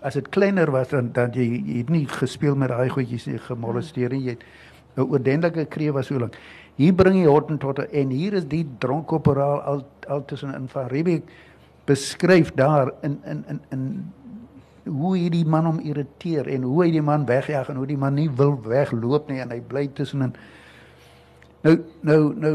[0.00, 3.38] as dit kleiner was dan dan jy, jy het nie gespeel met daai goedjies nie
[3.38, 4.44] gemolesteer nie jy het
[4.96, 6.36] 'n oordentlike kreef was so lank
[6.76, 11.22] hier bring jy hordentotte en hier is die dronkoperaal al al tussenin van Riebeeck
[11.86, 14.12] beskryf daar in in in in
[14.86, 18.14] hoe hierdie man hom irriteer en hoe hy die man wegjaag en hoe die man
[18.14, 20.34] nie wil wegloop nie en hy bly tussenin.
[21.66, 22.54] Nou nou nou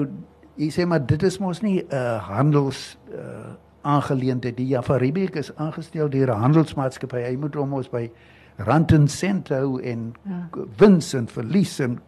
[0.60, 4.58] jy sê maar dit is mos nie 'n uh, handels uh, aangeleentheid.
[4.58, 7.24] Die Jaffa Riebeeck is aangestel deur 'n handelsmaatskappy.
[7.24, 8.12] Hy moet hom ons by
[8.58, 10.48] rand en sent hou en Ja.
[10.56, 10.64] ja.
[10.78, 12.00] wins en verlies en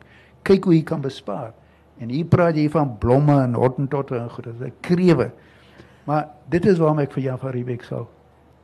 [0.44, 1.54] kyk hoe hy kan bespaar.
[2.00, 4.44] En hier praat jy van blomme en hottentotte en goed.
[4.44, 5.32] Dit is krewe
[6.06, 8.10] maar dit is waarom ek vir Jaffa Riebeeck sal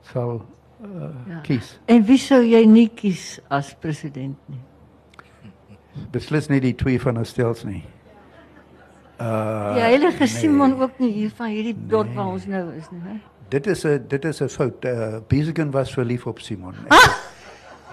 [0.01, 0.41] sal
[0.83, 1.11] uh, Ja.
[1.27, 1.39] ja.
[1.43, 4.59] kies En wie sou jy nie kies as president nie?
[6.11, 7.83] beslis nie die twee van Estels nie
[9.19, 10.27] uh Die heilige nee.
[10.27, 13.17] Simon ook nie hier van hierdie dorp waar ons nou is nie, hè?
[13.49, 14.85] Dit is 'n dit is 'n fout.
[14.85, 16.75] Uh Besigen was verlief op Simon.
[16.87, 17.09] Ah!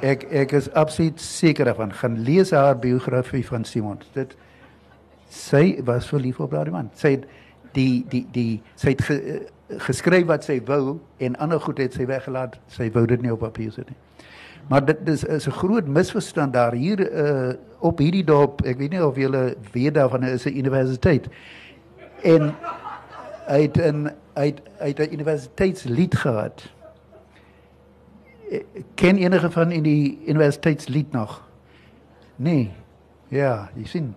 [0.00, 1.92] Ek ek is absoluut seker daarvan.
[1.92, 3.98] Gaan lees haar biografie van Simon.
[4.12, 4.37] Dit
[5.28, 6.90] sy was verlief op daardie man.
[6.94, 7.24] Sy het
[7.77, 11.97] die die die sy het ge, eh, geskryf wat sy wou en ander goed het
[11.97, 12.59] sy weggelaat.
[12.73, 13.99] Sy wou dit nie op papier sit nie.
[14.71, 18.65] Maar dit is is 'n groot misverstand daar hier uh op hierdie dorp.
[18.65, 21.29] Ek weet nie of julle weet daarvan is 'n universiteit.
[22.23, 22.55] En
[23.47, 26.73] hy het 'n hy het, hy het 'n universiteitslied gehad.
[28.51, 28.61] Eh,
[28.95, 31.49] Ken enige van in die universiteitslied nog?
[32.37, 32.71] Nee.
[33.29, 34.15] Ja, jy sien.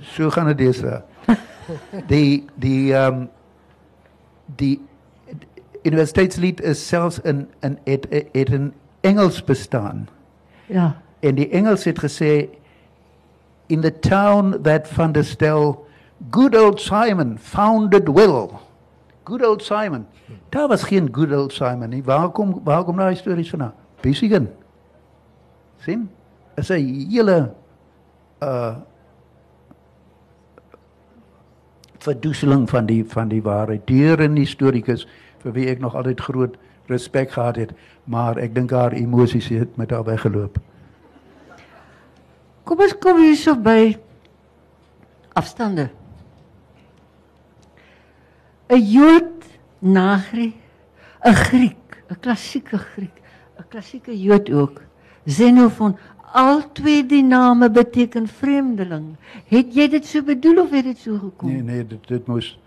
[0.00, 0.82] So gaan dit dis.
[2.06, 3.28] Die die ehm um,
[4.56, 4.80] die
[5.82, 10.08] universiteitslied is selfs in in het het in Engels bestaan.
[10.66, 10.96] Ja.
[11.20, 12.48] En die Engels het gesê
[13.66, 15.86] in the town that Van der Stel
[16.30, 18.48] good old Simon founded well.
[19.24, 20.06] Good old Simon.
[20.48, 22.04] Daar was geen good old Simon nie.
[22.04, 23.74] Waar kom waar kom daai stories vandaan?
[24.02, 24.48] Michigan.
[25.78, 26.10] sien?
[26.56, 27.54] Is 'n hele
[28.42, 28.76] uh
[32.04, 33.86] verdoeseling van die van die waarheid.
[33.86, 35.06] Deur in die historikus
[35.42, 36.56] vir wie ek nog altyd groot
[36.88, 37.72] respek gehad het,
[38.04, 40.58] maar ek dink haar emosies het met haar weggeloop.
[42.64, 43.96] Kom ons kom hierso by
[45.38, 45.88] afstande.
[48.68, 49.44] 'n Jood
[49.80, 50.52] Nagri,
[51.24, 53.22] 'n Griek, 'n klassieke Griek,
[53.58, 54.82] 'n klassieke Jood ook.
[55.24, 55.96] Xenophon,
[56.32, 59.16] al twee die name beteken vreemdeling.
[59.46, 61.50] Het jy dit so bedoel of het dit so gekom?
[61.50, 62.58] Nee nee, dit dit moes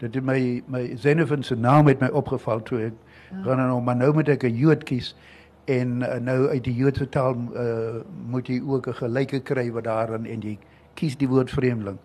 [0.00, 2.96] dit het my my Xenophon se naam het my opgeval toe ek
[3.30, 3.42] ja.
[3.44, 5.14] gaan nou maar nou moet ek 'n Jood kies
[5.64, 9.84] en uh, nou uit die Joodse taal uh, moet jy ook 'n gelyke kry wat
[9.84, 10.58] daarin en jy
[10.94, 11.98] kies die woord vreemdeling.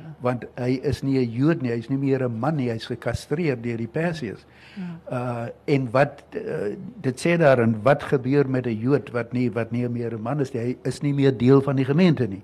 [0.00, 0.14] Ja.
[0.24, 3.60] Want hy is nie 'n Jood nie, hy's nie meer 'n man nie, hy's gekastreer
[3.60, 4.46] deur die Persiërs.
[4.76, 4.88] Ja.
[5.18, 9.72] Uh en wat uh, dit sê daarin wat gebeur met 'n Jood wat nie wat
[9.72, 12.42] nie meer 'n man is nie, hy is nie meer deel van die gemeente nie.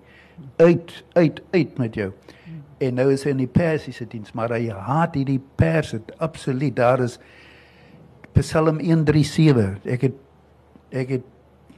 [0.56, 2.12] Uit uit uit met jou.
[2.78, 6.76] En nou is hy in die Persiese diens, maar hy haat hierdie Perse absoluut.
[6.76, 7.18] Daar is
[8.36, 9.86] Psalm 137.
[9.88, 10.14] Ek het
[10.90, 11.24] ek het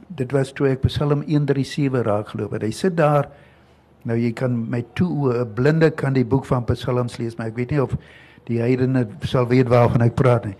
[0.09, 2.65] dit was toe ek Psalm 137 raak geloop het.
[2.67, 3.29] Hy sit daar
[4.09, 7.47] nou jy kan met toe oë 'n blinde kan die boek van Psalms lees, maar
[7.47, 7.95] ek weet nie of
[8.49, 10.55] die heidene sal weet waarvan ek praat nie.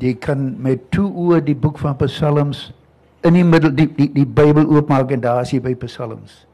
[0.00, 2.72] Jy kan met toe oë die boek van Psalms
[3.22, 6.46] in die middel die die, die Bybel oopmaak en daar is jy by Psalms.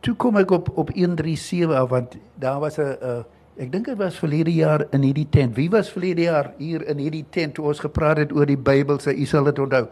[0.00, 3.24] Toe kom ek op op 137 af want daar was 'n
[3.56, 5.54] Ek dink dit was verlede jaar in hierdie tent.
[5.56, 8.98] Wie was verlede jaar hier in hierdie tent toe ons gepraat het oor die Bybel?
[9.00, 9.86] Sy u sal dit onthou.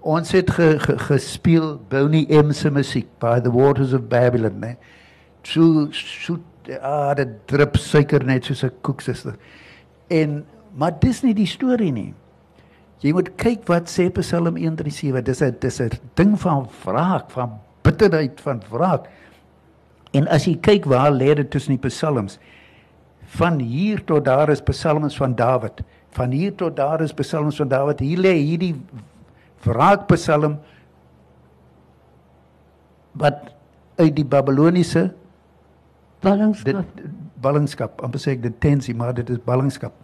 [0.00, 4.76] Ons het ge, ge, gespeel Bonnie M se musiek by the waters of Babylon, né?
[5.42, 6.38] So so
[6.80, 9.36] ah, dit drup suiker net soos 'n koeksuster.
[10.08, 12.14] En maar dis nie die storie nie.
[13.00, 15.22] Jy moet kyk wat sê Psalm 137.
[15.22, 19.08] Dis 'n dis 'n ding van wraak, van bitterheid, van wraak.
[20.12, 22.38] En as jy kyk waar lê dit tussen die psalms?
[23.30, 25.82] van hier tot daar is psalms van Dawid.
[26.10, 28.00] Van hier tot daar is psalms van Dawid.
[28.02, 28.74] Hier lê hierdie
[29.64, 30.58] wraakpsalm
[33.20, 33.50] wat
[34.00, 35.10] uit die Babiloniese
[36.22, 36.86] ballingskap
[37.40, 39.94] ballingskap, amper sê ek detensie, maar dit is ballingskap.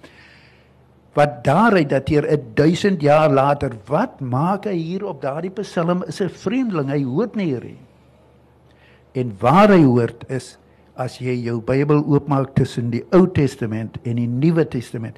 [1.16, 2.27] Wat daaruit dateer
[2.59, 7.37] 1000 jaar later, wat maak hy hier op daardie psalm is 'n vreemdeling, hy hoort
[7.37, 7.81] nie hier nie.
[9.14, 10.59] En waar hy hoort is
[10.97, 15.16] as jy jou Bybel oopmaak tussen die Ou Testament en die Nuwe Testament,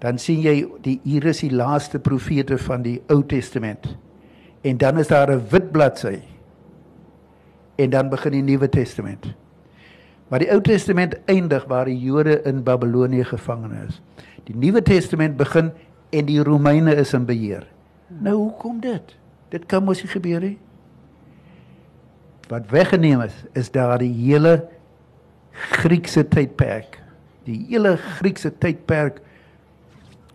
[0.00, 3.96] dan sien jy die hier is die laaste profete van die Ou Testament.
[4.64, 6.20] En dan is daar 'n wit bladsy.
[7.76, 9.34] En dan begin die Nuwe Testament.
[10.28, 14.00] Maar die Ou Testament eindig waar die Jode in Babilonie gevangene is.
[14.44, 15.72] Die Nuwe Testament begin
[16.10, 17.66] en die Romeine is in beheer.
[18.08, 19.16] Nou hoekom dit?
[19.48, 20.58] Dit kan mos nie gebeur nie.
[22.48, 24.68] Wat weggeneem is, is daar die hele
[25.50, 26.98] Griekse tydperk.
[27.44, 29.20] Die hele Griekse tydperk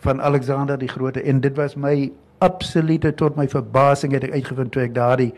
[0.05, 2.11] van Alexander die Grote en dit was my
[2.45, 5.33] absolute tot my verbasing het ek uitgevind toe ek daardie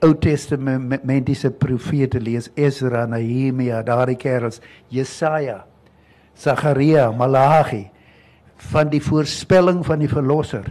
[0.00, 5.58] Ou Testamentiese profete lees Ezra, Nehemia, daardie kerels, Jesaja,
[6.32, 7.90] Sagaria, Malagi
[8.72, 10.70] van die voorspelling van die verlosser.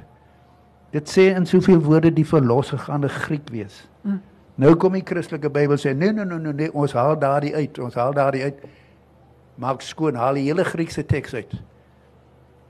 [0.94, 3.88] Dit sê in soveel woorde die verlosser gaan 'n Griek wees.
[4.02, 4.22] Mm.
[4.56, 7.80] Nou kom die Christelike Bybel sê nee nee nee nee, nee ons haal daardie uit,
[7.80, 8.58] ons haal daardie uit.
[9.56, 11.54] Maak skoon, haal die hele Griekse teks uit.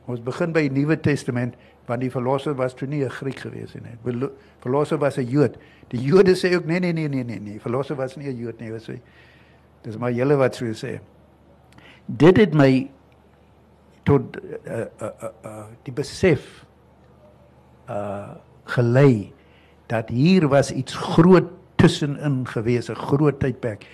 [0.10, 1.58] Ons begin by die Nuwe Testament
[1.90, 3.98] want die verlosser was toe nie 'n Griek gewees nie.
[4.04, 4.30] Die
[4.62, 5.58] verlosser was 'n Jood.
[5.90, 7.60] Die Jode sê ook nee nee nee nee nee, nee.
[7.60, 9.00] verlosser was nie 'n Jood nie, sê.
[9.84, 11.00] Dis maar julle wat so sê.
[12.06, 12.90] Dit het my
[14.04, 16.66] tot uh uh uh, uh die besef
[17.90, 19.34] uh gelei
[19.88, 23.86] dat hier was iets groot tussenin gewees, 'n groot tydperk.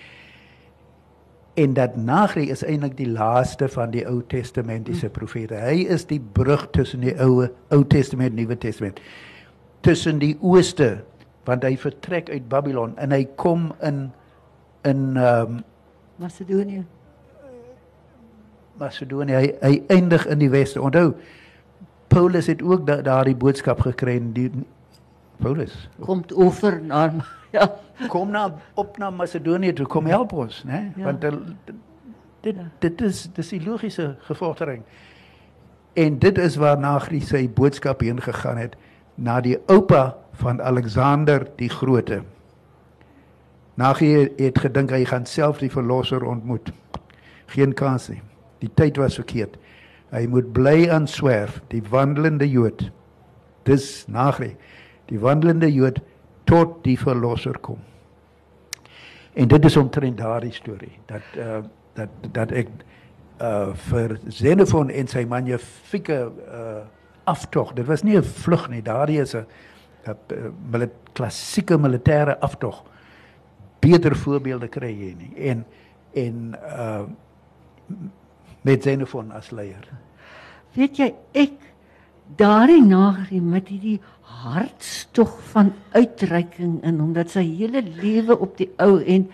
[1.56, 5.56] En dat Nagri is eintlik die laaste van die Ou Testamentiese profete.
[5.56, 9.00] Hy is die brug tussen die Ou Ou Testament en Nuwe Testament.
[9.88, 10.98] Tussen die ooste,
[11.48, 14.10] want hy vertrek uit Babylon en hy kom in
[14.86, 15.64] in ehm um,
[16.16, 16.84] Macedonië.
[18.80, 19.34] Macedonië.
[19.34, 20.82] Hy, hy eindig in die weste.
[20.82, 21.14] Onthou
[22.08, 24.52] Paulus het ook daardie boodskap gekry in die
[25.42, 25.74] Paulus.
[26.00, 27.10] Kom oor na
[27.56, 27.72] ja.
[28.14, 30.92] Kom na op na Macedonië toe, kom help ons, né?
[30.96, 31.04] Ja.
[31.10, 31.74] Want dit
[32.46, 34.84] dit dit is dis die logiese gevordering.
[35.96, 38.76] En dit is waar Nagri sy boodskap heen gegaan het
[39.16, 42.22] na die oupa van Alexander die Grote.
[43.80, 46.72] Nagri het gedink hy gaan self die verlosser ontmoet.
[47.52, 48.22] Geen kans nie.
[48.60, 49.56] Die tyd was verkeerd.
[50.12, 52.90] Hy moet bly aan swerf, die wandelende Jood.
[53.68, 54.54] Dis Nagri,
[55.10, 56.00] die wandelende Jood
[56.46, 57.80] tot die verlosser kom.
[59.36, 61.64] En dit is omtrent daardie storie dat uh
[61.96, 62.70] dat dat ek
[63.40, 66.84] uh vir Xenophon en sy magnifieke uh
[67.26, 67.74] aftog.
[67.74, 69.46] Dit was nie 'n vlug nie, daardie is 'n
[70.06, 72.84] 'n klassieke militêre aftog.
[73.80, 75.34] Beter voorbeelde kry jy nie.
[75.50, 75.66] En
[76.14, 77.04] en uh
[78.62, 79.88] met Xenophon as leier.
[80.74, 81.52] Weet jy ek
[82.36, 84.00] daardie nagrie met hierdie
[84.44, 89.30] hartstog van uitreiking in omdat sy hele lewe op die ou en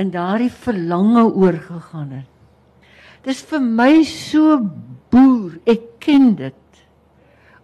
[0.00, 2.28] in daardie verlange oorgegaan het.
[3.22, 4.58] Dis vir my so
[5.12, 6.58] boer, ek ken dit.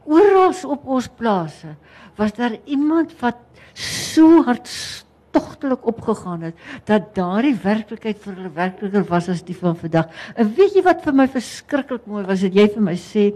[0.08, 1.74] Oral op ons plase
[2.18, 3.40] was daar iemand wat
[3.78, 10.08] so hartstogtelik opgegaan het dat daardie werklikheid vir hulle werkliker was as die van vandag.
[10.34, 13.28] En weet jy wat vir my verskriklik mooi was, dat jy vir my sê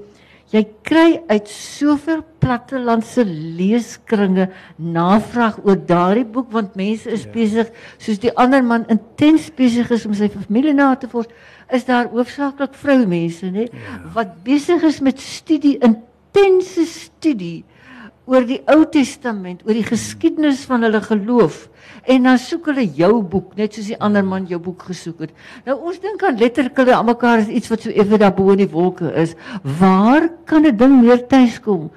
[0.52, 7.32] Jy kry uit soveel plattelandse leeskringe navraag oor daardie boek want mense is ja.
[7.32, 11.30] besig soos die ander man intens besig is om sy familie na te vors
[11.72, 14.00] is daar hoofsaaklik vroumense nê ja.
[14.16, 17.62] wat besig is met studie intense studie
[18.24, 21.68] oor die Ou Testament oor die geskiedenis van hulle geloof
[22.02, 25.34] En dan soek hulle jou boek, net soos die ander man jou boek gesoek het.
[25.68, 28.64] Nou ons dink aan letterlik aan mekaar as iets wat so effe daar bo in
[28.64, 29.36] die wolke is.
[29.62, 31.90] Waar kan 'n ding meer tuis kom?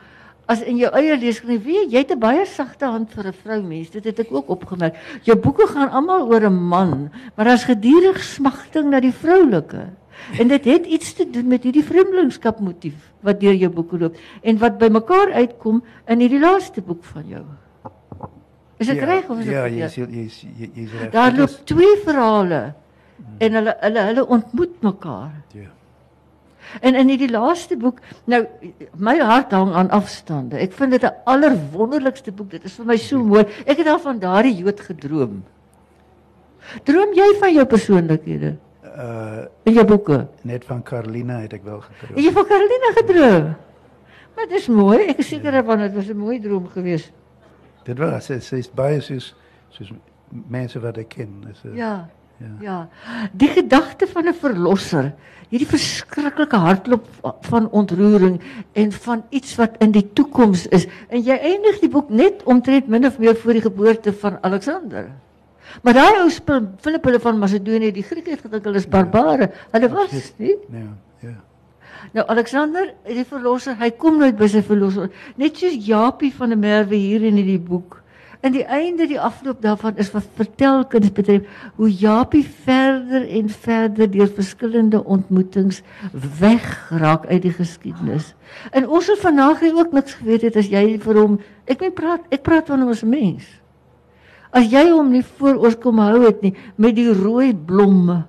[0.48, 3.34] As in jou eie leeskring, weet jy, jy het 'n baie sagte hand vir 'n
[3.34, 3.90] vrou mens.
[3.90, 4.96] Dit het ek ook opgemerk.
[5.24, 9.90] Jou boeke gaan almal oor 'n man, maar daar's gedurig smagting na die vroulike.
[10.40, 14.18] En dit het iets te doen met hierdie vreemdelingskap motief wat deur jou boeke loop
[14.42, 17.44] en wat by mekaar uitkom in hierdie laaste boek van jou.
[18.78, 20.26] Is dit ja, reg of is dit Ja, jy jy
[20.60, 23.38] jy jy sê Daar loop twee verhale hmm.
[23.40, 25.32] en hulle hulle hulle ontmoet mekaar.
[25.54, 25.72] Ja.
[26.82, 28.42] En in hierdie laaste boek, nou
[28.98, 30.58] my hart hang aan afstande.
[30.60, 32.50] Ek vind dit 'n allerwonderlikste boek.
[32.52, 33.46] Dit is vir my so mooi.
[33.66, 35.44] Ek het al van daardie Jood gedroom.
[36.84, 38.56] Droom jy van jou persoonlikhede?
[38.96, 40.28] Uh in jou boeke?
[40.42, 42.24] Net van Carolina het ek wel gedroom.
[42.24, 43.54] Jy van Carolina gedroom?
[44.36, 45.00] Maar dit is mooi.
[45.12, 45.62] Ek is seker ja.
[45.62, 47.12] dat dit was 'n mooi droom geweest.
[47.84, 49.36] Dit was sy sy's baie soos
[49.70, 49.92] soos
[50.30, 51.44] mense wat ek ken.
[51.52, 52.52] Is a, ja, ja.
[52.60, 52.78] Ja.
[53.32, 55.14] Die gedagte van 'n verlosser,
[55.50, 57.06] hierdie verskriklike hartklop
[57.42, 58.42] van ontroering
[58.74, 60.88] en van iets wat in die toekoms is.
[61.08, 65.12] En jy eindig die boek net omtrent min of meer voor die geboorte van Alexander.
[65.84, 66.30] Maar daai ou
[66.82, 69.52] Filippe van Macedonië, die Grieke het gedink hulle is barbare.
[69.72, 70.56] Hulle was nie.
[70.72, 70.88] Ja,
[71.26, 71.36] ja.
[72.14, 75.12] Nou Alexander, die verlosser, hy kom nooit by sy verlosser.
[75.42, 78.02] Net soos Japie van der Merwe hier in hierdie boek.
[78.46, 81.48] In die einde die afloop daarvan is wat vertel kuns betref
[81.80, 85.82] hoe Japie verder en verder deur verskillende ontmoetings
[86.40, 88.34] wegraak uit die geskiedenis.
[88.72, 92.36] En ons het vanaand ook niks geweet het as jy vir hom ek weet praat
[92.36, 93.50] ek praat van hom as 'n mens.
[94.56, 98.22] As jy hom nie voor ons kom hou het nie met die rooi blomme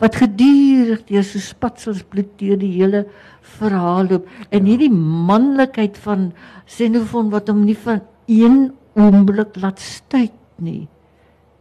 [0.00, 3.02] wat gedurig deur so spatsels bloed deur die hele
[3.58, 6.30] verhaal loop en hierdie manlikheid van
[6.64, 8.00] Xenophon wat hom nie van
[8.30, 10.32] een oomblik laat stuit
[10.64, 10.88] nie.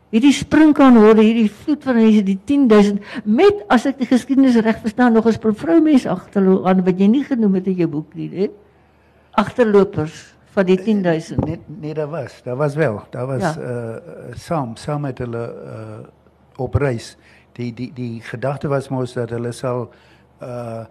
[0.10, 4.58] Hierdie spring kan hoor hierdie vloed van mense die 10000 met as ek die geskiedenis
[4.64, 8.16] reg verstaan nog 'n vroumense agterloop aan wat jy nie genoem het in jou boek
[8.16, 8.48] nie, hè?
[9.36, 11.46] Agterlopers van die 10000.
[11.46, 13.04] Nee, nee, daar was, daar was wel.
[13.10, 13.56] Daar was ja.
[13.58, 16.08] uh saam saam met hulle uh
[16.56, 17.18] op reis
[17.52, 19.90] die die die gedagte was mos dat hulle sal
[20.42, 20.86] uh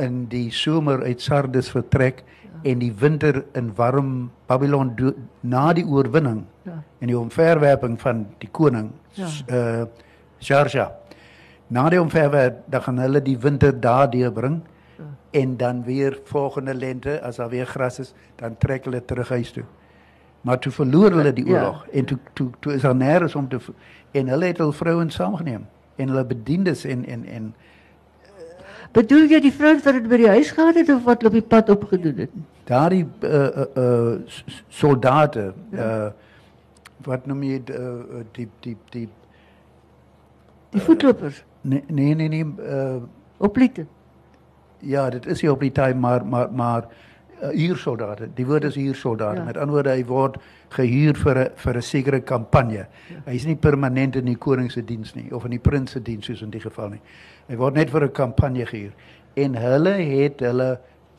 [0.00, 2.22] in die somer uit Sardes vertrek
[2.62, 4.94] en die winter in warm Babylon
[5.40, 6.78] na die oorwinning ja.
[6.98, 9.28] en die omverwerping van die koning ja.
[9.52, 10.86] uh.
[11.68, 14.62] Na die omverwerping dan gaan hulle die winter daar deurbring.
[15.30, 19.50] En dan weer volgende lente as daar weer gras is, dan trek hulle terug huis
[19.52, 19.64] toe.
[20.40, 21.92] Maar toe verloor hulle die oorlog ja.
[21.92, 23.58] en toe toe toe is daar nêrens om te
[24.10, 25.66] en hulle het hul vrouens saamgeneem
[25.96, 27.54] en hulle bediendes en en en
[28.90, 31.44] Bedoel jy die vrouens wat dit by die huis gehad het of wat op die
[31.46, 32.32] pad opgedoen het?
[32.66, 35.86] Daardie uh uh, uh soldate ja.
[35.86, 36.10] uh
[37.06, 37.60] wat noem uh,
[38.36, 39.06] die die die
[40.74, 41.44] die voetlopers?
[41.60, 42.98] Nee nee nee nee uh
[43.38, 43.86] opliete.
[44.80, 46.88] Ja, dit is nie op die tyd maar maar maar
[47.42, 48.28] uh, huursoldate.
[48.34, 49.40] Die woord is huursoldate.
[49.40, 49.44] Ja.
[49.44, 50.36] Met ander woorde hy word
[50.68, 52.86] gehuur vir 'n vir 'n sekere kampanje.
[53.08, 53.22] Ja.
[53.26, 56.02] Hy is nie permanent in die koning se diens nie of in die prins se
[56.02, 57.00] diens soos in die geval nie.
[57.48, 58.92] Hy word net vir 'n kampanje gehuur.
[59.34, 60.70] en hulle het hulle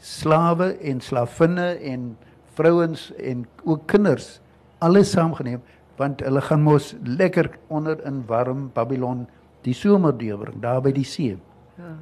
[0.01, 2.15] slawe en slavinne en
[2.57, 4.39] vrouens en ook kinders
[4.83, 5.61] alles saamgeneem
[5.99, 9.27] want hulle gaan mos lekker onder in warm Babylon
[9.65, 11.37] die somer deurbring daar by die see.
[11.77, 11.93] Ja.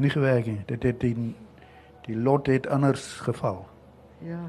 [0.00, 0.62] Nie gewerk nie.
[0.66, 1.14] Dit het die
[2.06, 3.60] die lot het anders geval.
[4.24, 4.40] Ja.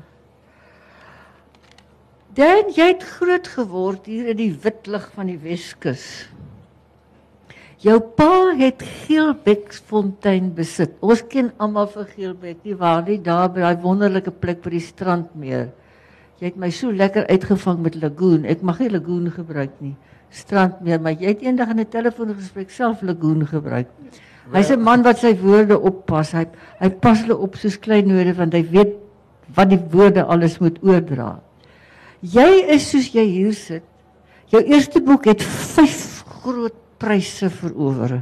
[2.34, 6.06] Dan jy het groot geword hier in die wit lig van die Weskus.
[7.84, 10.96] Jou pa het Geelbeksfontein besit.
[11.04, 13.20] Ons ken almal vir Geelbek, nie waar nie?
[13.20, 15.72] Daar by daai wonderlike plek by die strandmeer.
[16.40, 18.46] Jy het my so lekker uitgevang met lagoon.
[18.50, 19.96] Ek mag nie lagoon gebruik nie.
[20.32, 23.90] Strandmeer, maar jy het eendag in 'n telefoongesprek self lagoon gebruik.
[24.50, 26.32] Hy's 'n man wat sy woorde oppas.
[26.34, 26.46] Hy
[26.80, 28.98] hy pas hulle op soos kleinode want hy weet
[29.56, 31.40] wat die woorde alles moet oordra.
[32.22, 33.84] Jy is soos jy hier sit.
[34.52, 38.22] Jou eerste boek het 5 groot pryse verower.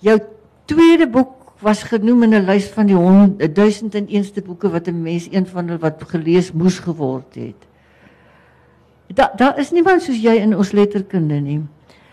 [0.00, 0.18] Jou
[0.66, 5.46] tweede boek was genoem in 'n lys van die 1001ste boeke wat 'n mens een
[5.46, 7.60] van hulle wat gelees moes geword het.
[9.06, 11.62] Daar daar is niemand soos jy in ons letterkunde nie.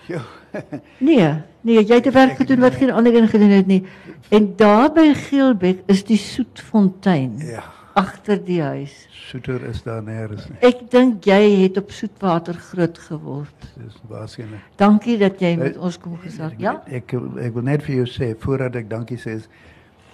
[0.08, 0.22] Ja.
[1.10, 3.84] Nee, nee, jy het 'n werk gedoen wat geen ander een gedoen het nie.
[4.30, 7.64] En daar by Geelbek is die soetfontein Ja.
[7.94, 9.08] agter die huis.
[9.12, 10.58] Soeter is daar nêrens nie.
[10.62, 13.68] Ek dink jy het op soetwater groot geword.
[13.78, 14.60] Dis waarskynlik.
[14.76, 16.54] Dankie dat jy met ons kom gesels.
[16.58, 16.82] Ja?
[16.88, 19.50] Ek ek wil net vir jou sê voordat ek dankie sê is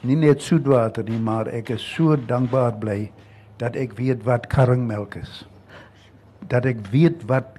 [0.02, 3.12] nie net soetwater nie, maar ek is so dankbaar bly
[3.58, 5.46] dat ek weet wat karringmelk is.
[6.48, 7.57] Dat ek weet wat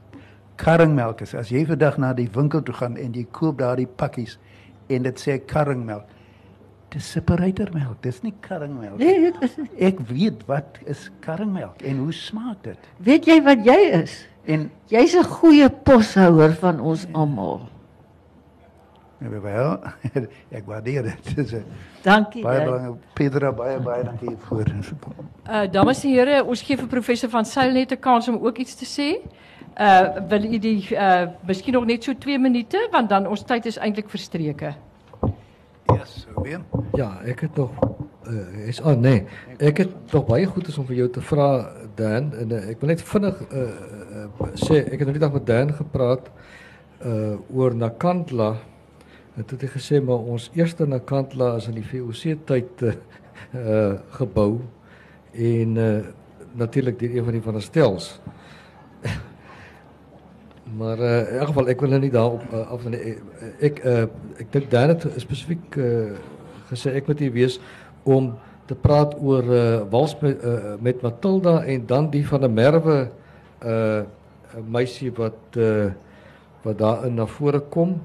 [0.58, 1.34] karringmelk is.
[1.38, 4.36] As jy vandag na die winkel toe gaan en jy koop daardie pakkies
[4.92, 6.06] en dit sê karringmelk.
[6.88, 8.96] Dis separatormelk, dis nie karringmelk.
[9.00, 9.56] Nee, dit is
[9.90, 12.86] Ek weet wat is karringmelk en hoe smaak dit.
[13.04, 14.22] Weet jy wat jy is?
[14.48, 17.68] En Jy's 'n goeie poshouer van ons almal.
[19.20, 19.78] ja, wel,
[20.58, 21.36] ek waardeer dit.
[21.36, 21.64] Dis 'n
[22.02, 22.42] Dankie.
[22.42, 23.02] baie belangrik.
[23.14, 24.66] Pedra baie baie dankie vir
[25.48, 28.58] Uh dames en here, ons gee vir professor van Sail net 'n kans om ook
[28.58, 29.20] iets te sê.
[29.76, 33.66] Uh wil u die uh miskien nog net so 2 minute want dan ons tyd
[33.66, 34.74] is eintlik verstreke.
[35.94, 36.60] Yes, so weer.
[36.96, 37.70] Ja, ek het nog
[38.28, 39.24] uh, is ah oh, nee,
[39.58, 41.48] ek het nog baie goed is om vir jou te vra
[41.98, 43.62] Dan en uh, ek wil net vinnig uh,
[44.22, 46.30] uh, sê ek het nou die dag met Dan gepraat
[47.06, 48.56] uh oor Nakantla.
[49.38, 52.94] En toe het hy gesê maar ons eerste Nakantla is in die VOC tyd uh,
[53.54, 54.60] uh gebou
[55.32, 55.90] en uh
[56.58, 58.18] natuurlik deur een van die van die stels.
[60.78, 63.14] Maar uh, in elk geval ek wil nou nie daarop uh, af nie.
[63.66, 64.04] Ek uh,
[64.38, 66.18] ek dink Dan het spesifiek uh,
[66.70, 67.58] gesê ek moet hier wees
[68.06, 68.34] om
[68.68, 72.98] te praat oor uh, wals met, uh, met Matilda en dan die van 'n Merwe
[73.64, 74.02] uh
[74.54, 75.90] 'n meisie wat uh
[76.62, 78.00] wat daarin na vore kom.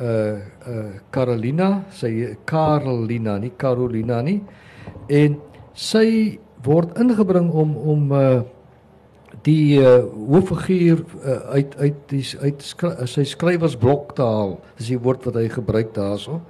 [0.00, 4.42] Uh uh Carolina, sy Carolina, nie Carolina nie.
[5.08, 5.40] En
[5.72, 8.40] sy word ingebring om om uh
[9.46, 14.56] die uh, hooffiguur uh, uit uit die uit skry, uh, sy skrywersblok te haal.
[14.78, 16.40] Dis die woord wat hy gebruik daarso.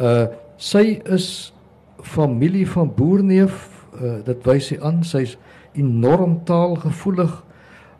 [0.00, 1.52] Uh sy is
[2.00, 3.66] familie van boerneef,
[4.00, 5.02] uh, dit wys sy aan.
[5.04, 5.34] Sy's
[5.76, 7.34] enorm taalgevoelig,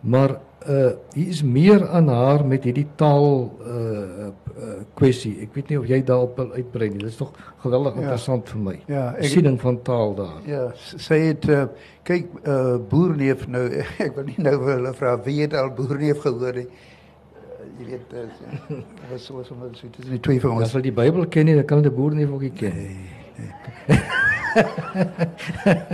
[0.00, 0.38] maar
[0.68, 5.34] uh hier is meer aan haar met hierdie taal uh, uh kwessie.
[5.44, 6.98] Ek weet nie of jy daarop wil uitbrei nie.
[6.98, 8.00] Dit is tog geweldig Ja.
[8.00, 8.74] interessant vir my.
[8.88, 10.40] Ja, Die ek- siening van taal daar.
[10.46, 11.64] Ja, s- sy het uh,
[12.02, 13.64] kyk uh, boerneef nou
[14.06, 16.66] ek wil nie nou vir hulle vra wie het al boerneef gehoor nie.
[16.66, 18.26] Uh, jy weet uh,
[19.10, 20.72] was so so maar so dis nie twee van As ons.
[20.72, 22.80] hulle die Bybel ken nie, dan kan die boerneef ook nie ken.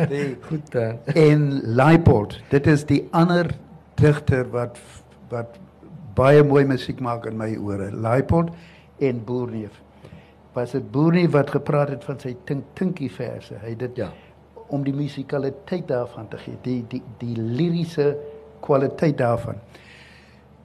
[0.09, 0.99] Die, Goed dan.
[1.15, 3.49] en Leipold, dit is die ander
[4.03, 4.79] digter wat
[5.33, 5.59] wat
[6.15, 7.89] baie mooi musiek maak in my ore.
[7.93, 8.51] Leipold
[9.01, 9.79] en Boerneef.
[10.53, 13.55] Was dit Boerneef wat gepraat het van sy tink tinkie verse.
[13.63, 14.11] Hy dit Ja.
[14.73, 18.17] om die musikaliteit daarvan te gee, die die die liriese
[18.61, 19.55] kwaliteit daarvan.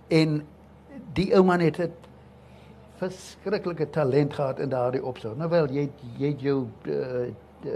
[0.07, 0.41] En
[1.13, 1.91] die ou man het 'n
[2.97, 5.35] verskriklike talent gehad in daardie opsig.
[5.35, 6.93] Nou wel, jy jy jou uh,
[7.65, 7.71] uh,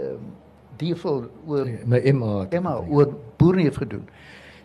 [0.76, 2.46] diefel oor My MA.
[2.50, 2.90] gedink.
[2.90, 4.08] oor Boerneef gedoen.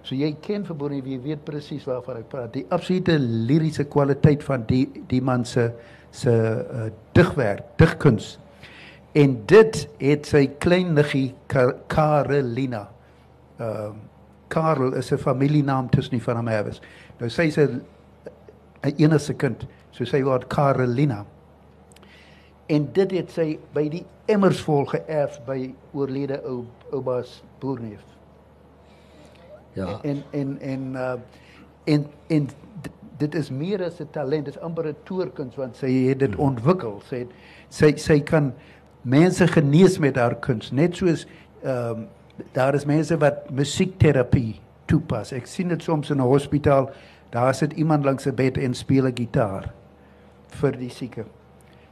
[0.08, 2.54] So jy ken vir Boerneef, jy weet presies waarvan ek praat.
[2.54, 5.66] Die absolute liriese kwaliteit van die die man se
[6.16, 8.38] se uh, digwerk, digkuns.
[9.20, 12.86] En dit het sy klein niggie Ka- Carolina.
[13.60, 13.96] Ehm uh,
[14.48, 16.80] Karel is 'n familienaam tussen die van hom Herwes.
[17.20, 17.82] Nou sy is 'n
[18.84, 21.26] 'n enigste kind, so sy word Carolina.
[22.70, 28.17] En dit het sy by die emmers vol geërf by oorlede ou oubaas Boerneef.
[29.78, 30.00] Ja.
[30.02, 31.14] En en en uh
[31.84, 32.50] en en
[33.18, 36.36] dit is meer as 'n talent, dit is amper 'n toerkuns want sy het dit
[36.36, 37.02] ontwikkel.
[37.06, 37.32] Sy het,
[37.70, 38.54] sy sy kan
[39.02, 41.28] mense genees met haar kuns, net soos
[41.64, 42.08] ehm um,
[42.54, 45.32] daar is mense wat musiekterapie toepas.
[45.32, 46.90] Ek sien dit soms in 'n hospitaal,
[47.30, 49.74] daar sit iemand langs 'n bed en speel 'n gitaar
[50.48, 51.26] vir die sieke.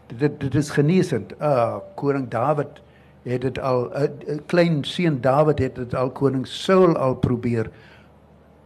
[0.08, 1.34] Dit dit is genesend.
[1.40, 2.82] Ah, uh, koning Dawid
[3.26, 7.69] het dit al 'n uh, klein seun Dawid het dit al koning Saul al probeer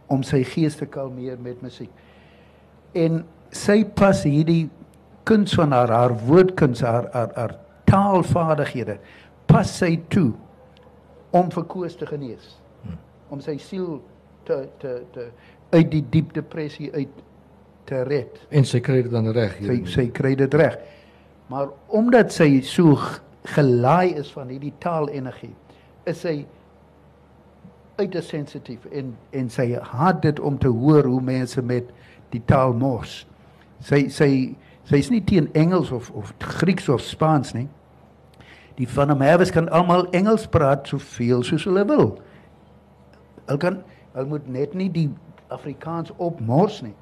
[0.06, 1.90] om sy gees te kalmeer met musiek.
[2.92, 4.68] En sy pas hierdie
[5.22, 8.98] kuns van haar haar woordkuns haar haar, haar taalvaardighede
[9.46, 10.32] pas sy toe
[11.30, 12.56] om vir Koos te genees.
[12.82, 12.98] Hmm.
[13.28, 14.02] Om sy siel
[14.44, 15.28] te te te
[15.70, 17.22] uit die diep depressie uit
[17.84, 18.40] te red.
[18.48, 19.56] En sy kry dit dan reg.
[19.62, 20.78] Sy sy kry dit reg.
[21.50, 22.98] Maar omdat sy so
[23.44, 25.54] gelaai is van hierdie taalenergie,
[26.08, 26.34] is sy
[28.00, 31.88] uiters sensitief en en sy haat dit om te hoor hoe mense met
[32.32, 33.24] die taal mors.
[33.84, 34.30] Sy sy
[34.88, 37.68] sy's nie teen Engels of of Grieks of Spaans nie.
[38.76, 42.14] Die van hom Herwes kan almal Engels praat soveel soos hulle wil.
[43.46, 43.82] Hulle kan
[44.14, 45.08] hulle moet net nie die
[45.52, 46.96] Afrikaans opmors nie.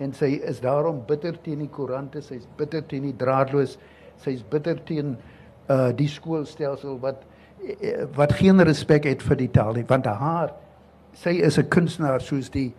[0.00, 3.74] En sy is daarom bitter teen die koerante, sy's bitter teen die draadloos,
[4.24, 5.35] sy's bitter teen uh
[5.96, 7.24] die skoolstelsel wat
[7.66, 10.52] Eh, wat geen respek het vir die taal nie want haar
[11.16, 12.74] sy is 'n kunstenaar soos die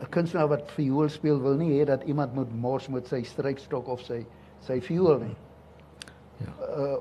[0.00, 3.88] 'n kunstenaar wat viool speel wil nie hê dat iemand moet mors met sy strykstok
[3.88, 4.24] of sy
[4.60, 5.36] sy viool nie.
[6.36, 6.52] Ja.
[6.76, 6.96] Uh,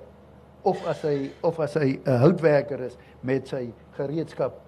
[0.61, 4.59] of as hy of as hy 'n houtwerker is met sy gereedskap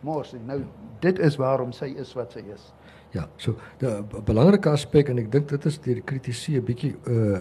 [0.00, 0.42] mors nie.
[0.46, 0.64] Nou
[1.00, 2.72] dit is waarom sy is wat sy is.
[3.12, 6.96] Ja, so 'n belangrike aspek en ek dink dit is deur die kritisie 'n bietjie
[7.06, 7.38] uh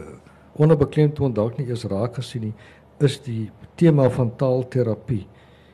[0.57, 2.53] onderbeklemtoon dalk nie eens raak gesien nie
[3.05, 5.25] is die tema van taalterapie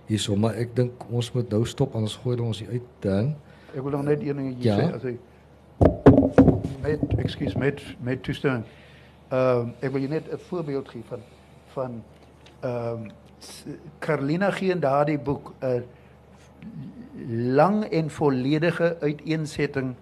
[0.09, 3.34] hierso, maar ek dink ons moet nou stop anders gooi ons hier uit dan.
[3.71, 4.75] Ek wil nog net een ding hier ja?
[4.77, 5.13] sê as hy
[6.84, 8.65] met ekskuus met met toestemming.
[9.31, 11.23] Ehm uh, ek wil net 'n voorbeeld gee van
[11.73, 12.03] van
[12.61, 15.81] ehm uh, Carolina gee in daardie boek 'n uh,
[17.55, 19.95] lang en volledige uiteensetting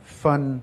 [0.00, 0.62] van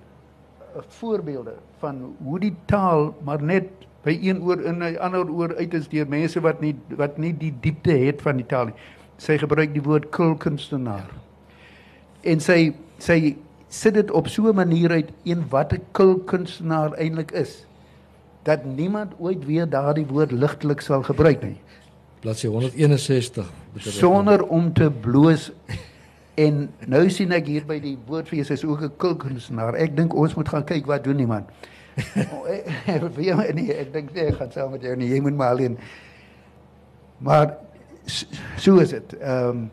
[0.87, 3.69] voorbeelde van hoe die taal maar net
[4.03, 7.33] by een oor in 'n ander oor uit is deur mense wat nie wat nie
[7.37, 8.77] die diepte het van die taal nie.
[9.17, 11.09] Sy gebruik die woord kulkunstenaar.
[12.21, 13.35] En sy sy
[13.69, 17.65] sit dit op so 'n manier uit een wat 'n kulkunstenaar eintlik is
[18.43, 21.57] dat niemand ooit weer daardie woord ligtelik sal gebruik nie.
[22.21, 25.51] Bladsy 161 sonder om te bloos
[26.35, 29.75] en nou sien ek hier by die woordfees is ook 'n kulkunstenaar.
[29.75, 31.45] Ek dink ons moet gaan kyk wat doen die man.
[32.33, 35.09] oh, ek dink ek gaan saam met jou nie.
[35.09, 35.77] Jy moet maar alleen.
[37.17, 37.57] Maar
[38.57, 39.13] so is dit.
[39.19, 39.71] Ehm um,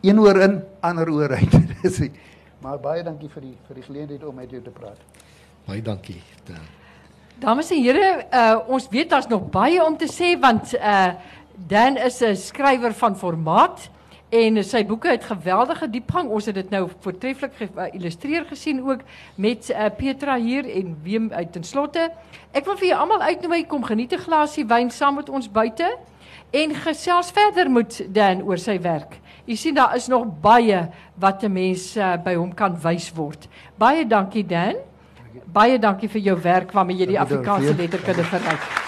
[0.00, 1.54] een oor in, ander oor uit.
[1.82, 2.10] Dis
[2.60, 4.98] maar baie dankie vir die vir die geleentheid om met jou te praat.
[5.66, 6.22] Baie dankie.
[7.38, 11.12] Dames en here, uh, ons weet daar's nog baie om te sê want uh,
[11.66, 13.90] Dan is 'n skrywer van formaat.
[14.28, 16.28] En sy boeke het geweldige diepgang.
[16.28, 19.00] Ons het dit nou voortreffelik geïllustreer gesien ook
[19.40, 22.10] met uh, Petra hier en wie uit ten slotte.
[22.52, 25.96] Ek wil vir julle almal uitnooi kom geniet 'n glasie wyn saam met ons buite
[26.50, 29.20] en gesels verder met Dan oor sy werk.
[29.44, 33.48] Jy sien daar is nog baie wat 'n mens uh, by hom kan wys word.
[33.78, 34.76] Baie dankie Dan.
[35.44, 38.87] Baie dankie vir jou werk waarmee jy die Afrikaanse letterkunde verryk.